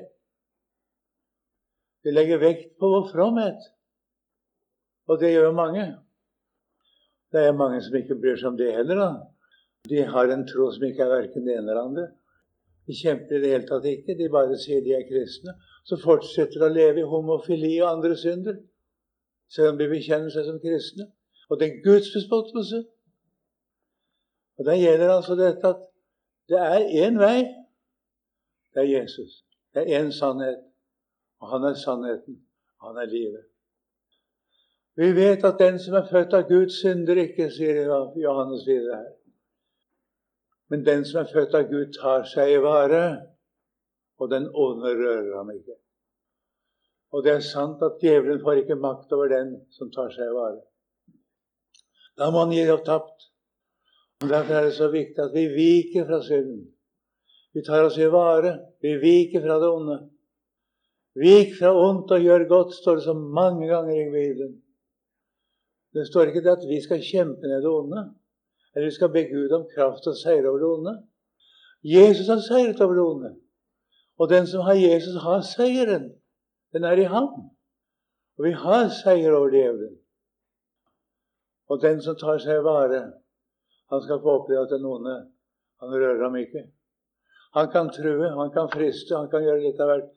De 2.05 2.13
legger 2.13 2.41
vekt 2.41 2.75
på 2.79 2.89
vår 2.89 3.07
fromhet. 3.13 3.63
Og 5.09 5.21
det 5.21 5.31
gjør 5.33 5.55
mange. 5.57 5.85
Det 7.33 7.41
er 7.47 7.57
mange 7.57 7.81
som 7.81 7.97
ikke 7.97 8.17
bryr 8.21 8.37
seg 8.37 8.51
om 8.51 8.59
det 8.59 8.73
heller. 8.73 9.01
da. 9.01 9.09
De 9.89 10.03
har 10.13 10.29
en 10.29 10.45
tro 10.49 10.69
som 10.73 10.85
ikke 10.85 11.03
er 11.05 11.13
verken 11.13 11.45
det 11.45 11.57
ene 11.57 11.73
eller 11.73 11.81
andre. 11.81 12.05
De 12.85 12.93
kjemper 12.93 13.37
i 13.37 13.41
det 13.41 13.51
hele 13.53 13.67
tatt 13.69 13.85
ikke. 13.89 14.17
De 14.17 14.29
bare 14.33 14.57
sier 14.61 14.85
de 14.85 14.93
er 14.93 15.05
kristne. 15.09 15.57
Så 15.85 15.97
fortsetter 16.01 16.61
de 16.61 16.69
å 16.69 16.73
leve 16.73 17.01
i 17.01 17.09
homofili 17.09 17.73
og 17.81 17.91
andre 17.97 18.17
synder. 18.17 18.61
Selv 19.49 19.73
om 19.73 19.81
de 19.81 19.89
bekjenner 19.89 20.33
seg 20.33 20.45
som 20.45 20.61
kristne. 20.61 21.09
Og 21.49 21.59
det 21.59 21.67
er 21.67 21.81
Guds 21.85 22.11
bespottelse. 22.13 22.83
Og 24.57 24.65
da 24.65 24.75
gjelder 24.77 25.15
altså 25.15 25.35
dette 25.39 25.67
at 25.67 25.81
det 26.49 26.61
er 26.61 26.85
én 27.05 27.19
vei. 27.19 27.41
Det 28.73 28.83
er 28.83 28.91
Jesus. 29.01 29.41
Det 29.73 29.83
er 29.83 29.99
én 29.99 30.11
sannhet. 30.11 30.61
Og 31.41 31.51
han 31.51 31.63
er 31.63 31.75
sannheten. 31.79 32.39
Han 32.81 32.97
er 32.97 33.05
livet. 33.05 33.45
Vi 34.95 35.11
vet 35.15 35.43
at 35.43 35.59
den 35.59 35.79
som 35.79 35.97
er 35.99 36.07
født 36.11 36.33
av 36.33 36.45
Gud, 36.47 36.69
synder 36.71 37.19
ikke, 37.19 37.49
sier 37.51 37.81
Johannes 38.21 38.63
videre 38.67 39.01
her. 39.01 39.15
Men 40.71 40.85
den 40.85 41.03
som 41.05 41.21
er 41.21 41.31
født 41.33 41.57
av 41.57 41.67
Gud, 41.71 41.91
tar 41.97 42.23
seg 42.31 42.53
i 42.53 42.61
vare, 42.63 43.01
og 44.17 44.31
den 44.31 44.47
onde 44.53 44.93
rører 44.95 45.33
ham 45.37 45.51
ikke. 45.51 45.75
Og 47.11 47.23
det 47.23 47.33
er 47.35 47.43
sant 47.43 47.83
at 47.83 47.99
djevelen 48.01 48.39
får 48.43 48.63
ikke 48.63 48.79
makt 48.79 49.11
over 49.15 49.29
den 49.31 49.51
som 49.75 49.91
tar 49.91 50.09
seg 50.15 50.31
i 50.31 50.35
vare. 50.35 50.63
Da 52.15 52.31
må 52.31 52.45
han 52.45 52.55
gi 52.55 52.63
opp 52.71 52.85
tapt. 52.87 53.29
Derfor 54.21 54.53
er 54.53 54.63
det 54.63 54.73
så 54.73 54.87
viktig 54.91 55.23
at 55.23 55.33
vi 55.33 55.47
viker 55.47 56.05
fra 56.07 56.21
synden. 56.23 56.61
Vi 57.53 57.63
tar 57.63 57.83
oss 57.83 57.97
i 57.97 58.07
vare. 58.11 58.59
Vi 58.81 58.95
viker 58.99 59.41
fra 59.43 59.59
det 59.59 59.71
onde. 59.71 59.97
Vik 61.15 61.53
fra 61.59 61.71
ondt 61.71 62.11
og 62.11 62.21
gjør 62.21 62.47
godt, 62.47 62.73
står 62.75 62.95
det 62.95 63.03
så 63.03 63.13
mange 63.13 63.67
ganger 63.67 63.95
i 63.95 64.11
Bibelen. 64.11 64.61
Det 65.95 66.07
står 66.07 66.21
ikke 66.27 66.43
det 66.43 66.57
at 66.57 66.67
vi 66.67 66.81
skal 66.83 67.03
kjempe 67.11 67.47
ned 67.47 67.61
det 67.63 67.71
onde, 67.71 68.01
eller 68.73 68.87
vi 68.89 68.95
skal 68.95 69.13
be 69.13 69.23
Gud 69.29 69.51
om 69.55 69.67
kraft 69.75 70.07
og 70.11 70.17
seire 70.19 70.49
over 70.49 70.59
det 70.59 70.67
onde. 70.67 70.95
Jesus 71.83 72.27
har 72.27 72.41
seiret 72.43 72.81
over 72.81 72.93
det 72.93 73.03
onde. 73.03 73.31
Og 74.19 74.29
den 74.29 74.47
som 74.47 74.61
har 74.67 74.73
Jesus, 74.73 75.21
har 75.23 75.41
seieren. 75.41 76.11
Den 76.73 76.83
er 76.83 76.99
i 76.99 77.07
ham. 77.07 77.29
Og 78.37 78.45
vi 78.45 78.51
har 78.51 78.89
seier 79.03 79.31
over 79.31 79.49
djevelen. 79.49 79.97
Og 81.69 81.81
den 81.81 82.01
som 82.01 82.17
tar 82.19 82.39
seg 82.43 82.59
i 82.59 82.65
vare, 82.65 83.01
han 83.91 84.01
skal 84.01 84.21
få 84.21 84.39
oppleve 84.39 84.65
at 84.65 84.73
den 84.73 84.85
onde 84.85 85.15
han 85.81 85.93
rører 85.93 86.23
ham 86.23 86.35
ikke. 86.39 86.65
Han 87.55 87.71
kan 87.71 87.91
true, 87.93 88.29
han 88.29 88.51
kan 88.51 88.69
friste, 88.73 89.15
han 89.15 89.29
kan 89.31 89.43
gjøre 89.45 89.63
litt 89.63 89.79
av 89.79 89.91
hvert. 89.91 90.07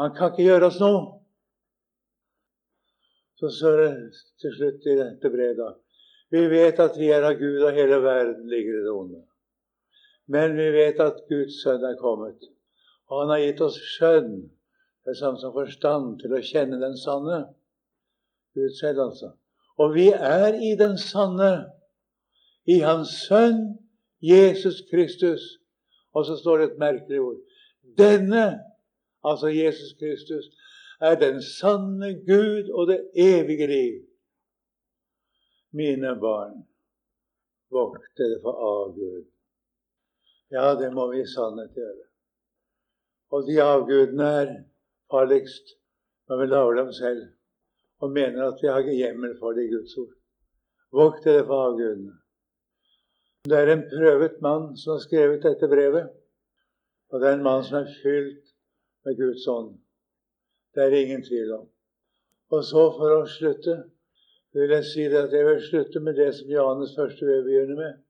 Han 0.00 0.12
kan 0.16 0.32
ikke 0.32 0.46
gjøre 0.46 0.70
oss 0.70 0.78
noe. 0.80 1.00
Så 3.36 3.50
står 3.52 3.80
det 3.82 3.90
til 4.40 4.54
slutt 4.56 4.86
i 4.88 4.96
dette 4.96 5.30
brevet 5.32 5.82
Vi 6.32 6.46
vet 6.48 6.80
at 6.80 6.96
vi 6.96 7.10
er 7.12 7.24
av 7.28 7.36
Gud, 7.36 7.60
og 7.62 7.76
hele 7.76 8.00
verden 8.02 8.48
ligger 8.48 8.78
i 8.78 8.84
det 8.84 8.92
onde. 8.92 9.20
Men 10.32 10.56
vi 10.56 10.70
vet 10.74 11.00
at 11.04 11.20
Guds 11.28 11.60
sønn 11.62 11.84
er 11.84 11.98
kommet, 12.00 12.48
og 13.06 13.20
han 13.22 13.34
har 13.34 13.44
gitt 13.44 13.60
oss 13.62 13.76
skjønn, 13.94 14.32
det 15.04 15.12
er 15.12 15.20
samme 15.20 15.38
som 15.38 15.52
forstand, 15.54 16.16
til 16.22 16.32
å 16.34 16.42
kjenne 16.42 16.80
den 16.82 16.96
sanne. 16.98 17.44
Gud 18.56 18.72
selv, 18.80 19.04
altså. 19.04 19.34
Og 19.78 19.92
vi 19.94 20.08
er 20.10 20.56
i 20.56 20.72
den 20.80 20.96
sanne 20.98 21.75
i 22.66 22.80
Hans 22.82 23.08
Sønn 23.28 23.78
Jesus 24.22 24.82
Kristus. 24.90 25.40
Og 26.12 26.26
så 26.26 26.36
står 26.36 26.58
det 26.58 26.70
et 26.70 26.78
merkelig 26.78 27.20
ord. 27.20 27.40
Denne, 27.98 28.60
altså 29.24 29.48
Jesus 29.48 29.92
Kristus, 29.98 30.44
er 31.00 31.14
den 31.14 31.42
sanne 31.42 32.14
Gud 32.26 32.70
og 32.72 32.86
det 32.88 33.00
evige 33.14 33.66
liv. 33.66 34.02
Mine 35.70 36.16
barn, 36.20 36.64
vokt 37.70 38.08
dere 38.16 38.40
for 38.42 38.56
avgud. 38.70 39.24
Ja, 40.50 40.72
det 40.80 40.92
må 40.94 41.10
vi 41.12 41.20
i 41.20 41.28
sannhet 41.28 41.74
gjøre. 41.74 42.04
Og 43.34 43.48
de 43.48 43.60
avgudene 43.62 44.28
er 44.40 44.52
farligst 45.10 45.74
når 46.28 46.40
vi 46.40 46.46
lager 46.46 46.78
dem 46.80 46.92
selv 46.92 47.22
og 47.98 48.10
mener 48.10 48.46
at 48.46 48.62
vi 48.62 48.68
har 48.68 48.80
hjemmel 48.80 49.36
for 49.38 49.52
det 49.52 49.66
i 49.66 49.72
Guds 49.74 49.96
ord. 49.98 50.14
Vokt 50.92 51.24
dere 51.24 51.44
for 51.46 51.66
avgudene. 51.68 52.14
Det 53.46 53.58
er 53.58 53.72
en 53.72 53.84
prøvet 53.90 54.40
mann 54.42 54.72
som 54.78 54.96
har 54.96 55.02
skrevet 55.04 55.44
dette 55.44 55.68
brevet. 55.70 56.08
Og 57.12 57.20
det 57.20 57.28
er 57.28 57.36
en 57.36 57.44
mann 57.46 57.64
som 57.64 57.78
er 57.78 57.92
fylt 58.02 58.48
med 59.06 59.18
Guds 59.20 59.44
ånd. 59.46 59.76
Det 60.74 60.82
er 60.82 60.90
det 60.90 61.02
ingen 61.04 61.22
tvil 61.22 61.52
om. 61.54 61.68
Og 62.50 62.64
så, 62.66 62.82
for 62.96 63.12
å 63.14 63.28
slutte, 63.30 63.76
vil 64.56 64.72
jeg 64.74 64.86
si 64.88 65.04
det 65.12 65.20
at 65.28 65.34
jeg 65.34 65.46
vil 65.46 65.62
slutte 65.62 66.02
med 66.02 66.18
det 66.18 66.32
som 66.34 66.50
Johannes 66.50 66.94
første 66.98 67.28
vil 67.28 67.44
begynne 67.46 67.76
med. 67.78 68.00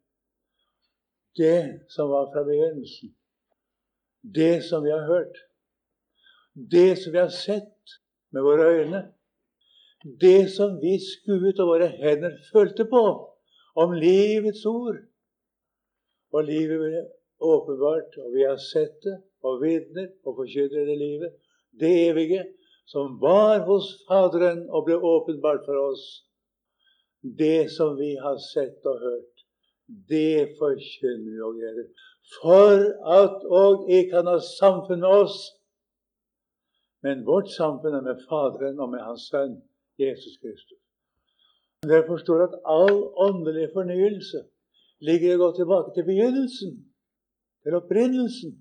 Det 1.36 1.84
som 1.92 2.08
var 2.10 2.30
fra 2.32 2.44
begynnelsen. 2.46 3.12
Det 4.22 4.64
som 4.64 4.84
vi 4.84 4.94
har 4.94 5.04
hørt. 5.06 5.36
Det 6.54 6.96
som 7.02 7.12
vi 7.12 7.20
har 7.20 7.34
sett 7.34 7.98
med 8.32 8.46
våre 8.46 8.70
øyne. 8.78 9.02
Det 10.20 10.48
som 10.54 10.78
vi 10.80 10.96
skuet 11.02 11.60
og 11.60 11.74
våre 11.74 11.90
hender 11.92 12.38
følte 12.52 12.88
på 12.88 13.04
om 13.76 13.92
livets 13.92 14.64
ord. 14.70 15.02
Og 16.34 16.44
livet 16.44 16.80
ble 16.82 17.02
åpenbart, 17.46 18.16
og 18.22 18.32
vi 18.34 18.44
har 18.46 18.58
sett 18.60 18.96
det, 19.04 19.16
og 19.46 19.60
vitner 19.62 20.08
og 20.26 20.40
forkynner 20.40 20.88
det 20.88 20.98
livet. 20.98 21.34
Det 21.80 21.92
evige 22.08 22.42
som 22.86 23.18
var 23.20 23.64
hos 23.66 23.90
Faderen 24.08 24.64
og 24.70 24.86
ble 24.86 24.96
åpenbart 24.96 25.66
for 25.66 25.78
oss. 25.90 26.04
Det 27.22 27.68
som 27.74 27.96
vi 27.98 28.14
har 28.22 28.38
sett 28.52 28.86
og 28.86 29.02
hørt, 29.02 29.44
det 30.10 30.56
forkynner 30.58 31.30
vi 31.34 31.44
og 31.46 31.60
gjelder. 31.60 31.86
For 32.40 32.74
at 33.18 33.46
og 33.60 33.86
jeg 33.90 34.08
kan 34.10 34.26
ha 34.30 34.38
samfunn 34.42 35.02
med 35.04 35.22
oss. 35.22 35.38
Men 37.02 37.26
vårt 37.26 37.52
samfunn 37.54 37.94
er 37.94 38.02
med 38.06 38.22
Faderen 38.26 38.80
og 38.82 38.90
med 38.90 39.04
Hans 39.06 39.28
Sønn 39.30 39.60
Jesus 39.98 40.38
Kristus. 40.42 40.80
Dere 41.86 42.06
forstår 42.06 42.48
at 42.48 42.56
all 42.66 42.96
åndelig 43.26 43.68
fornyelse 43.74 44.42
ligger 45.04 45.36
å 45.36 45.40
gå 45.44 45.50
tilbake 45.58 45.94
til 45.94 46.06
begynnelsen, 46.08 46.76
til 47.64 47.76
opprinnelsen. 47.78 48.54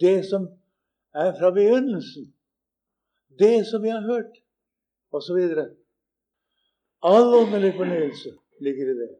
Det 0.00 0.22
som 0.28 0.46
er 1.14 1.32
fra 1.38 1.50
begynnelsen. 1.54 2.28
Det 3.38 3.66
som 3.66 3.82
vi 3.82 3.92
har 3.92 4.04
hørt, 4.06 4.34
osv. 5.12 5.38
All 7.02 7.34
åndelig 7.34 7.74
fornyelse 7.76 8.34
ligger 8.62 8.92
i 8.92 8.98
det. 9.00 9.12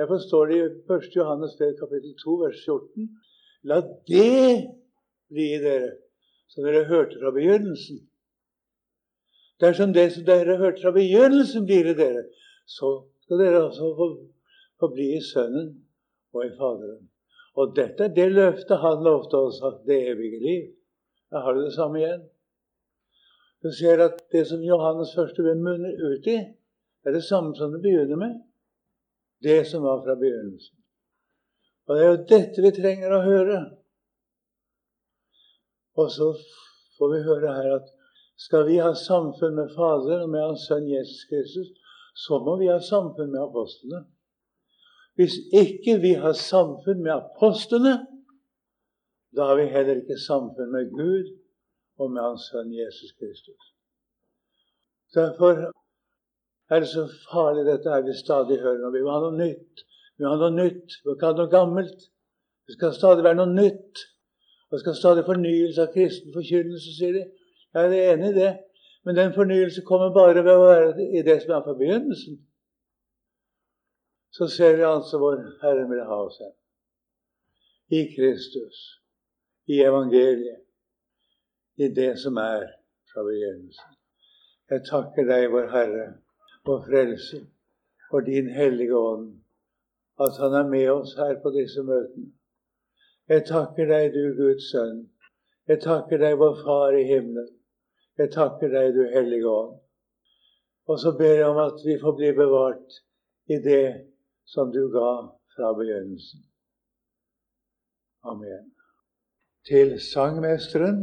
Derfor 0.00 0.18
står 0.18 0.46
det 0.46 0.56
i 0.56 0.68
1. 0.96 1.16
Johannes 1.16 1.56
3, 1.58 1.74
kapittel 1.80 2.14
2, 2.24 2.36
vers 2.44 2.62
14.: 2.64 3.08
La 3.68 3.80
det 4.08 4.70
bli 5.28 5.48
i 5.54 5.58
dere 5.60 5.90
som 6.50 6.64
dere 6.64 6.86
hørte 6.88 7.18
fra 7.20 7.30
begynnelsen. 7.34 8.00
Dersom 9.60 9.92
det 9.92 10.08
som 10.14 10.24
dere 10.24 10.56
hørte 10.56 10.82
fra 10.82 10.94
begynnelsen, 10.96 11.66
blir 11.68 11.90
i 11.90 11.94
dere, 11.94 12.24
så 12.66 13.02
skal 13.24 13.42
dere 13.42 13.64
også 13.66 13.90
få 13.98 14.08
forbli 14.80 15.12
i 15.16 15.22
Sønnen 15.24 15.70
og 16.34 16.44
i 16.46 16.52
Faderen. 16.58 17.06
Og 17.58 17.74
dette 17.76 18.06
er 18.06 18.14
det 18.14 18.28
løftet 18.32 18.82
han 18.82 19.02
lovte 19.04 19.38
oss, 19.38 19.58
at 19.66 19.82
det 19.86 19.98
evige 20.12 20.42
liv. 20.44 20.68
Da 21.30 21.42
har 21.44 21.54
du 21.54 21.64
det 21.64 21.74
samme 21.74 22.00
igjen. 22.00 22.22
Du 23.62 23.68
ser 23.76 24.00
at 24.04 24.22
det 24.32 24.46
som 24.48 24.62
Johannes 24.64 25.12
første 25.16 25.44
vil 25.44 25.60
munner 25.60 25.98
ut 26.12 26.28
i, 26.30 26.38
er 27.04 27.12
det 27.12 27.24
samme 27.24 27.52
som 27.56 27.72
det 27.74 27.82
begynner 27.82 28.16
med. 28.16 28.38
Det 29.42 29.66
som 29.68 29.82
var 29.82 30.00
fra 30.04 30.16
begynnelsen. 30.20 30.76
Og 31.88 31.96
det 31.96 32.02
er 32.04 32.10
jo 32.10 32.24
dette 32.32 32.64
vi 32.64 32.72
trenger 32.76 33.12
å 33.12 33.24
høre. 33.24 33.60
Og 35.98 36.10
så 36.14 36.28
får 36.98 37.12
vi 37.14 37.24
høre 37.26 37.54
her 37.56 37.76
at 37.80 37.88
skal 38.40 38.64
vi 38.68 38.78
ha 38.80 38.92
samfunn 38.96 39.58
med 39.58 39.72
Faderen 39.74 40.24
og 40.24 40.30
med 40.32 40.44
Hans 40.44 40.64
Sønn 40.68 40.86
Jesus 40.88 41.26
Kristus, 41.28 41.72
så 42.16 42.38
må 42.44 42.56
vi 42.60 42.70
ha 42.70 42.78
samfunn 42.80 43.32
med 43.32 43.42
apostlene. 43.42 44.04
Hvis 45.20 45.36
ikke 45.62 45.94
vi 46.00 46.12
har 46.22 46.32
samfunn 46.32 47.02
med 47.04 47.12
apostlene, 47.12 47.94
da 49.36 49.48
har 49.48 49.56
vi 49.58 49.66
heller 49.74 49.98
ikke 50.00 50.16
samfunn 50.28 50.70
med 50.72 50.88
Gud 51.00 51.26
og 52.00 52.06
med 52.12 52.22
Hans 52.24 52.46
Sønn 52.48 52.70
Jesus 52.72 53.12
Kristus. 53.18 53.66
Derfor 55.14 55.52
er 56.72 56.80
det 56.80 56.88
så 56.88 57.04
farlig 57.32 57.66
dette 57.68 57.92
her 57.92 58.06
vi 58.08 58.16
stadig 58.24 58.58
hører. 58.64 58.80
Når 58.80 58.90
vi 58.96 59.02
vil 59.02 59.12
ha 59.16 59.20
noe 59.26 59.38
nytt. 59.44 59.84
Vi 60.16 60.24
vil 60.24 60.32
ha 60.32 60.40
noe 60.40 60.56
nytt, 60.56 60.98
vi 61.02 61.10
må 61.10 61.18
ha 61.26 61.36
noe 61.36 61.52
gammelt. 61.58 62.08
Det 62.64 62.78
skal 62.78 62.96
stadig 62.96 63.26
være 63.28 63.42
noe 63.42 63.52
nytt. 63.62 64.04
Det 64.72 64.80
skal 64.80 65.00
stadig 65.02 65.28
fornyelse 65.28 65.84
av 65.84 65.92
kristen 65.96 66.32
forkynnelse, 66.32 66.96
sier 66.96 67.16
de. 67.18 67.26
Jeg 67.76 67.92
er 67.92 68.14
enig 68.14 68.32
i 68.32 68.38
det. 68.40 68.52
Men 69.04 69.20
den 69.20 69.36
fornyelse 69.36 69.84
kommer 69.90 70.16
bare 70.16 70.44
ved 70.46 70.54
å 70.54 70.64
være 70.64 71.10
i 71.18 71.28
det 71.28 71.42
som 71.42 71.58
er 71.58 71.66
fra 71.66 71.76
begynnelsen 71.76 72.40
så 74.30 74.48
ser 74.48 74.76
vi 74.76 74.82
altså 74.82 75.18
hvor 75.18 75.36
Herren 75.62 75.90
vil 75.90 76.04
ha 76.06 76.18
oss 76.26 76.38
hen. 76.38 76.54
I 77.98 78.02
Kristus, 78.14 78.78
i 79.66 79.80
evangeliet, 79.82 80.62
i 81.76 81.88
det 81.88 82.12
som 82.18 82.36
er 82.36 82.66
fra 83.12 83.24
begynnelsen. 83.26 83.96
Jeg 84.70 84.84
takker 84.86 85.26
deg, 85.26 85.48
vår 85.50 85.70
Herre, 85.72 86.04
vår 86.66 86.82
Frelser, 86.86 87.46
for 88.10 88.20
din 88.26 88.50
Hellige 88.54 88.96
Ånd, 88.96 89.32
at 90.20 90.36
Han 90.38 90.54
er 90.54 90.68
med 90.68 90.90
oss 90.90 91.14
her 91.18 91.40
på 91.42 91.50
disse 91.50 91.82
møtene. 91.82 92.30
Jeg 93.28 93.46
takker 93.46 93.86
deg, 93.86 94.12
du 94.14 94.34
Guds 94.38 94.70
Sønn. 94.70 95.08
Jeg 95.68 95.80
takker 95.82 96.18
deg, 96.18 96.38
vår 96.38 96.54
Far 96.62 96.94
i 96.98 97.04
himmelen. 97.06 97.56
Jeg 98.18 98.30
takker 98.34 98.68
deg, 98.68 98.94
du 98.94 99.02
Hellige 99.14 99.48
Ånd. 99.48 99.78
Og 100.86 100.98
så 100.98 101.12
ber 101.18 101.34
jeg 101.38 101.46
om 101.46 101.58
at 101.62 101.82
vi 101.86 101.98
får 101.98 102.16
bli 102.18 102.32
bevart 102.36 103.00
i 103.46 103.58
det 103.64 104.09
som 104.54 104.70
du 104.74 104.82
ga 104.92 105.10
fra 105.54 105.72
begynnelsen. 105.78 106.40
Amen. 108.22 108.64
Til 109.68 110.00
sangmesteren 110.00 110.98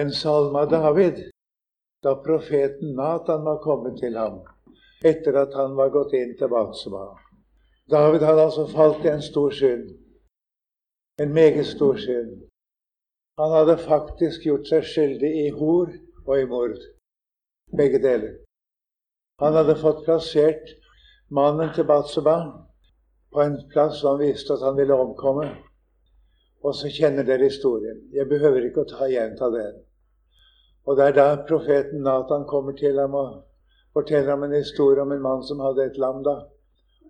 en 0.00 0.10
salme 0.12 0.64
av 0.64 0.70
David 0.70 1.20
da 2.04 2.14
profeten 2.24 2.94
Natan 2.96 3.44
var 3.44 3.62
kommet 3.62 4.00
til 4.00 4.16
ham 4.16 4.40
etter 5.10 5.36
at 5.42 5.54
han 5.56 5.76
var 5.78 5.92
gått 5.94 6.12
inn 6.16 6.34
til 6.38 6.50
Batseba. 6.52 7.06
David 7.90 8.26
hadde 8.26 8.46
altså 8.48 8.66
falt 8.74 9.04
i 9.04 9.12
en 9.12 9.22
stor 9.24 9.50
synd. 9.50 9.86
En 11.22 11.32
meget 11.32 11.66
stor 11.66 11.96
synd. 11.96 12.34
Han 13.40 13.54
hadde 13.56 13.78
faktisk 13.86 14.44
gjort 14.44 14.68
seg 14.68 14.84
skyldig 14.84 15.30
i 15.46 15.48
hor 15.56 15.88
og 16.26 16.34
i 16.36 16.46
mord. 16.50 16.76
Begge 17.76 18.02
deler. 18.02 18.36
Han 19.40 19.56
hadde 19.56 19.78
fått 19.80 20.04
plassert 20.04 20.79
mannen 21.30 21.72
til 21.74 21.86
Batseba 21.86 22.36
på 23.32 23.42
en 23.42 23.56
plass 23.72 24.00
hvor 24.02 24.16
han 24.16 24.24
visste 24.24 24.54
at 24.56 24.64
han 24.66 24.76
ville 24.76 24.94
omkomme. 24.94 25.48
Og 26.62 26.74
så 26.76 26.90
kjenner 26.92 27.24
dere 27.24 27.48
historien. 27.48 28.02
Jeg 28.12 28.28
behøver 28.28 28.66
ikke 28.66 28.84
å 28.84 28.90
ta 28.90 29.08
gjenta 29.08 29.48
den. 29.54 29.78
Og 30.84 30.96
det 30.98 31.06
er 31.06 31.16
da 31.16 31.28
profeten 31.48 32.02
Nathan 32.04 32.44
kommer 32.48 32.76
til 32.76 32.98
ham 33.00 33.14
og 33.16 33.38
forteller 33.96 34.34
ham 34.34 34.44
en 34.44 34.58
historie 34.58 35.02
om 35.02 35.12
en 35.12 35.22
mann 35.22 35.44
som 35.46 35.62
hadde 35.64 35.86
et 35.86 35.98
lam, 36.00 36.22
da. 36.26 36.36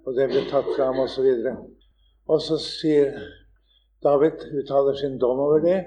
Og 0.06 0.16
det 0.16 0.28
ble 0.30 0.44
tatt 0.50 0.68
fra 0.76 0.90
ham, 0.90 1.00
osv. 1.02 1.26
Og, 1.26 1.64
og 2.30 2.42
så 2.44 2.58
sier 2.62 3.16
David 4.04 4.46
uttaler 4.60 4.96
sin 4.96 5.18
dom 5.20 5.40
over 5.40 5.60
det, 5.64 5.80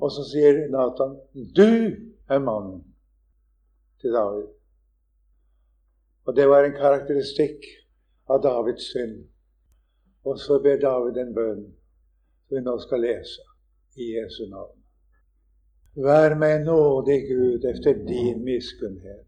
og 0.00 0.12
så 0.12 0.26
sier 0.26 0.66
Nathan 0.70 1.16
'Du 1.34 1.96
er 2.28 2.38
mannen' 2.38 2.84
til 4.00 4.12
David. 4.12 4.55
Og 6.26 6.36
det 6.36 6.48
var 6.50 6.64
en 6.64 6.74
karakteristikk 6.74 7.66
av 8.28 8.42
Davids 8.42 8.90
synd. 8.92 9.20
Og 10.26 10.38
så 10.42 10.58
ber 10.62 10.80
David 10.82 11.20
en 11.22 11.34
bønn 11.34 11.62
som 12.46 12.58
vi 12.58 12.62
nå 12.66 12.74
skal 12.82 13.04
lese 13.06 13.44
i 13.98 14.10
Jesu 14.16 14.42
navn. 14.50 14.74
Vær 15.96 16.34
meg 16.38 16.64
nådig, 16.66 17.20
Gud, 17.30 17.64
efter 17.64 17.94
din 18.06 18.42
miskunnhet. 18.44 19.24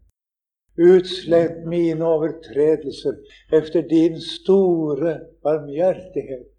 Utslett 0.79 1.65
mine 1.67 2.05
overtredelser 2.05 3.17
efter 3.53 3.81
din 3.81 4.19
store 4.21 5.19
barmhjertighet. 5.43 6.51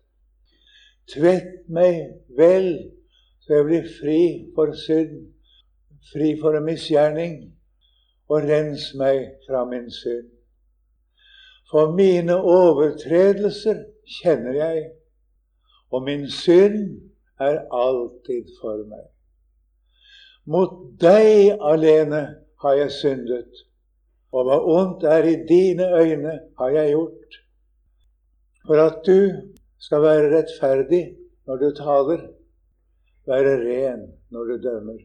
Tvett 1.14 1.68
meg 1.68 2.00
vel, 2.36 2.90
så 3.40 3.54
jeg 3.54 3.68
blir 3.68 3.86
fri 4.00 4.20
for 4.54 4.74
synd, 4.86 5.30
fri 6.12 6.34
for 6.40 6.58
en 6.58 6.66
misgjerning 6.66 7.38
og 8.30 8.44
rens 8.50 8.90
meg 8.98 9.24
fra 9.46 9.64
min 9.70 9.88
synd. 9.94 10.28
For 11.70 11.92
mine 11.94 12.34
overtredelser 12.34 13.84
kjenner 14.18 14.56
jeg, 14.58 14.90
og 15.90 16.02
min 16.02 16.26
synd 16.30 16.98
er 17.40 17.60
alltid 17.70 18.50
for 18.60 18.82
meg. 18.90 19.06
Mot 20.50 20.74
deg 21.02 21.54
alene 21.62 22.22
har 22.62 22.78
jeg 22.80 22.94
syndet, 22.96 23.62
og 24.34 24.48
hva 24.48 24.58
ondt 24.74 25.06
er 25.06 25.26
i 25.30 25.36
dine 25.46 25.86
øyne, 25.94 26.34
har 26.58 26.74
jeg 26.74 26.94
gjort. 26.94 27.38
For 28.66 28.82
at 28.82 29.00
du 29.06 29.30
skal 29.78 30.02
være 30.02 30.30
rettferdig 30.34 31.04
når 31.46 31.62
du 31.62 31.68
taler, 31.78 32.26
være 33.30 33.56
ren 33.62 34.04
når 34.30 34.44
du 34.50 34.68
dømmer. 34.68 35.00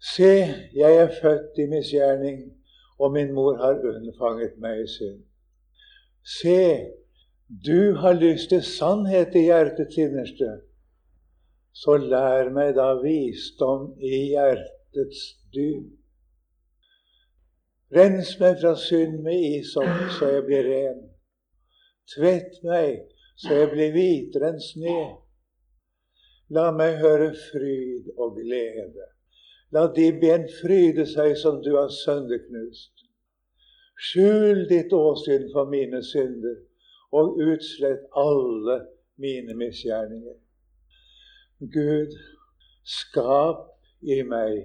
Se, 0.00 0.32
jeg 0.74 0.96
er 0.96 1.12
født 1.22 1.58
i 1.60 1.66
misgjerning, 1.68 2.59
og 3.00 3.12
min 3.12 3.32
mor 3.34 3.56
har 3.56 3.80
unnfanget 3.90 4.58
meg 4.60 4.82
i 4.84 4.88
synd. 4.94 5.22
Se, 6.38 6.62
du 7.66 7.94
har 8.02 8.18
lyst 8.20 8.52
til 8.52 8.62
sannhet 8.62 9.34
i 9.34 9.46
hjertets 9.48 9.96
innerste, 9.98 10.50
så 11.72 11.96
lær 11.96 12.50
meg 12.54 12.74
da 12.76 12.92
visdom 13.00 13.94
i 13.98 14.26
hjertets 14.34 15.22
dyp. 15.54 15.96
Rens 17.90 18.36
meg 18.38 18.60
fra 18.60 18.76
synd 18.78 19.16
med 19.24 19.46
isopp, 19.56 20.12
så 20.18 20.28
jeg 20.36 20.44
blir 20.46 20.68
ren. 20.68 21.00
Tvett 22.12 22.60
meg, 22.66 23.00
så 23.34 23.56
jeg 23.62 23.70
blir 23.72 23.96
hvitere 23.96 24.52
enn 24.52 24.60
sne. 24.62 24.98
La 26.54 26.68
meg 26.74 27.00
høre 27.02 27.32
fryd 27.48 28.12
og 28.16 28.36
glede. 28.38 29.08
La 29.72 29.86
de 29.94 30.08
ben 30.22 30.48
fryde 30.60 31.06
seg 31.06 31.36
som 31.38 31.60
du 31.62 31.74
har 31.76 31.92
sønderknust. 31.94 33.04
Skjul 34.00 34.64
ditt 34.70 34.92
åsyn 34.96 35.46
for 35.52 35.68
mine 35.70 36.00
synder 36.02 36.56
og 37.14 37.38
utslett 37.44 38.06
alle 38.18 38.80
mine 39.20 39.54
misgjerninger. 39.54 40.38
Gud, 41.74 42.14
skap 42.84 43.66
i 44.00 44.22
meg 44.24 44.56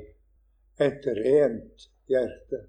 et 0.82 1.06
rent 1.20 1.90
hjerte, 2.10 2.62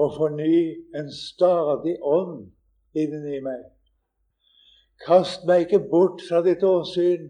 og 0.00 0.16
forny 0.16 0.56
en 0.96 1.10
stadig 1.12 1.98
ånd 2.00 2.48
inni 2.96 3.42
meg. 3.44 3.66
Kast 5.04 5.44
meg 5.48 5.66
ikke 5.66 5.82
bort 5.90 6.22
fra 6.28 6.40
ditt 6.46 6.64
åsyn, 6.64 7.28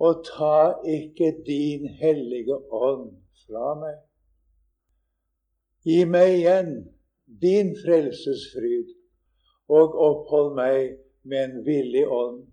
og 0.00 0.22
ta 0.24 0.80
ikke 0.88 1.34
din 1.46 1.88
hellige 2.00 2.56
ånd 2.72 3.10
fra 3.44 3.74
meg. 3.80 3.98
Gi 5.84 6.04
meg 6.08 6.36
igjen 6.38 6.70
din 7.42 7.74
frelsesfryd 7.82 8.94
og 9.70 9.98
opphold 10.06 10.54
meg 10.56 10.96
med 11.22 11.42
en 11.44 11.58
villig 11.66 12.06
ånd. 12.08 12.46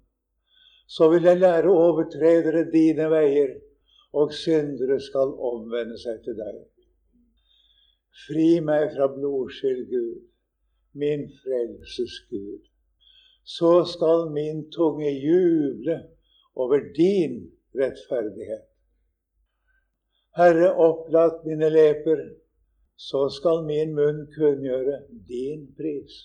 Så 0.88 1.10
vil 1.12 1.28
jeg 1.28 1.40
lære 1.40 1.72
overtredere 1.72 2.66
dine 2.72 3.10
veier, 3.12 3.56
og 4.16 4.32
syndere 4.34 5.00
skal 5.04 5.34
omvende 5.50 5.98
seg 6.00 6.22
til 6.24 6.38
deg. 6.40 6.62
Fri 8.26 8.48
meg 8.64 8.94
fra 8.96 9.10
blodskyld, 9.14 9.84
Gud, 9.92 10.22
min 10.96 11.28
frelses 11.42 12.16
Gud. 12.32 12.64
Så 13.44 13.84
skal 13.92 14.32
min 14.36 14.64
tunge 14.72 15.12
juble 15.12 16.00
over 16.58 16.80
din 16.98 17.38
rettferdighet. 17.78 18.66
Herre, 20.38 20.70
opplat 20.74 21.46
mine 21.46 21.70
leper, 21.70 22.24
så 22.98 23.28
skal 23.30 23.64
min 23.66 23.94
munn 23.98 24.26
kunngjøre 24.34 25.00
din 25.30 25.68
pris. 25.78 26.18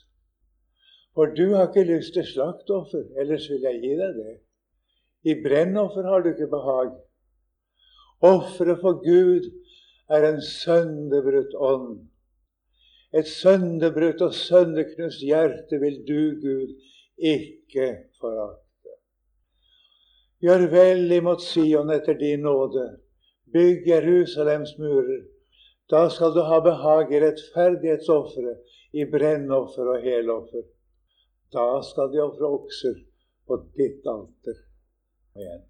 For 1.15 1.33
du 1.37 1.53
har 1.55 1.69
ikke 1.69 1.85
lyst 1.89 2.15
til 2.17 2.25
slaktoffer, 2.29 3.05
ellers 3.21 3.49
vil 3.51 3.65
jeg 3.69 3.81
gi 3.83 3.93
deg 4.01 4.21
det. 4.21 4.37
I 5.29 5.35
brennoffer 5.45 6.09
har 6.09 6.25
du 6.25 6.31
ikke 6.33 6.49
behag. 6.53 6.95
Offeret 8.25 8.81
for 8.81 9.01
Gud 9.05 9.51
er 10.09 10.29
en 10.29 10.41
sønderbrutt 10.45 11.55
ånd. 11.57 12.01
Et 13.13 13.29
sønderbrutt 13.29 14.25
og 14.25 14.35
sønderknust 14.35 15.21
hjerte 15.21 15.81
vil 15.85 16.01
du, 16.09 16.21
Gud, 16.41 16.77
ikke 17.21 17.89
forakte. 18.21 18.62
Gjør 20.43 20.67
vel 20.73 21.13
imot 21.15 21.43
Sion 21.45 21.93
etter 21.95 22.19
din 22.19 22.43
nåde. 22.43 22.87
Bygg 23.55 23.87
Jerusalems 23.87 24.75
murer. 24.79 25.23
Da 25.91 26.09
skal 26.11 26.35
du 26.35 26.41
ha 26.49 26.59
behag 26.65 27.13
i 27.13 27.21
rettferdighetsofferet, 27.23 28.63
i 28.93 29.05
brennoffer 29.13 29.91
og 29.95 30.03
heloffer. 30.03 30.65
Da 31.53 31.67
skal 31.87 32.11
de 32.13 32.23
ofre 32.25 32.49
okser 32.59 32.97
på 33.47 33.61
ditt 33.77 34.09
alter 34.09 34.57
igjen. 35.37 35.69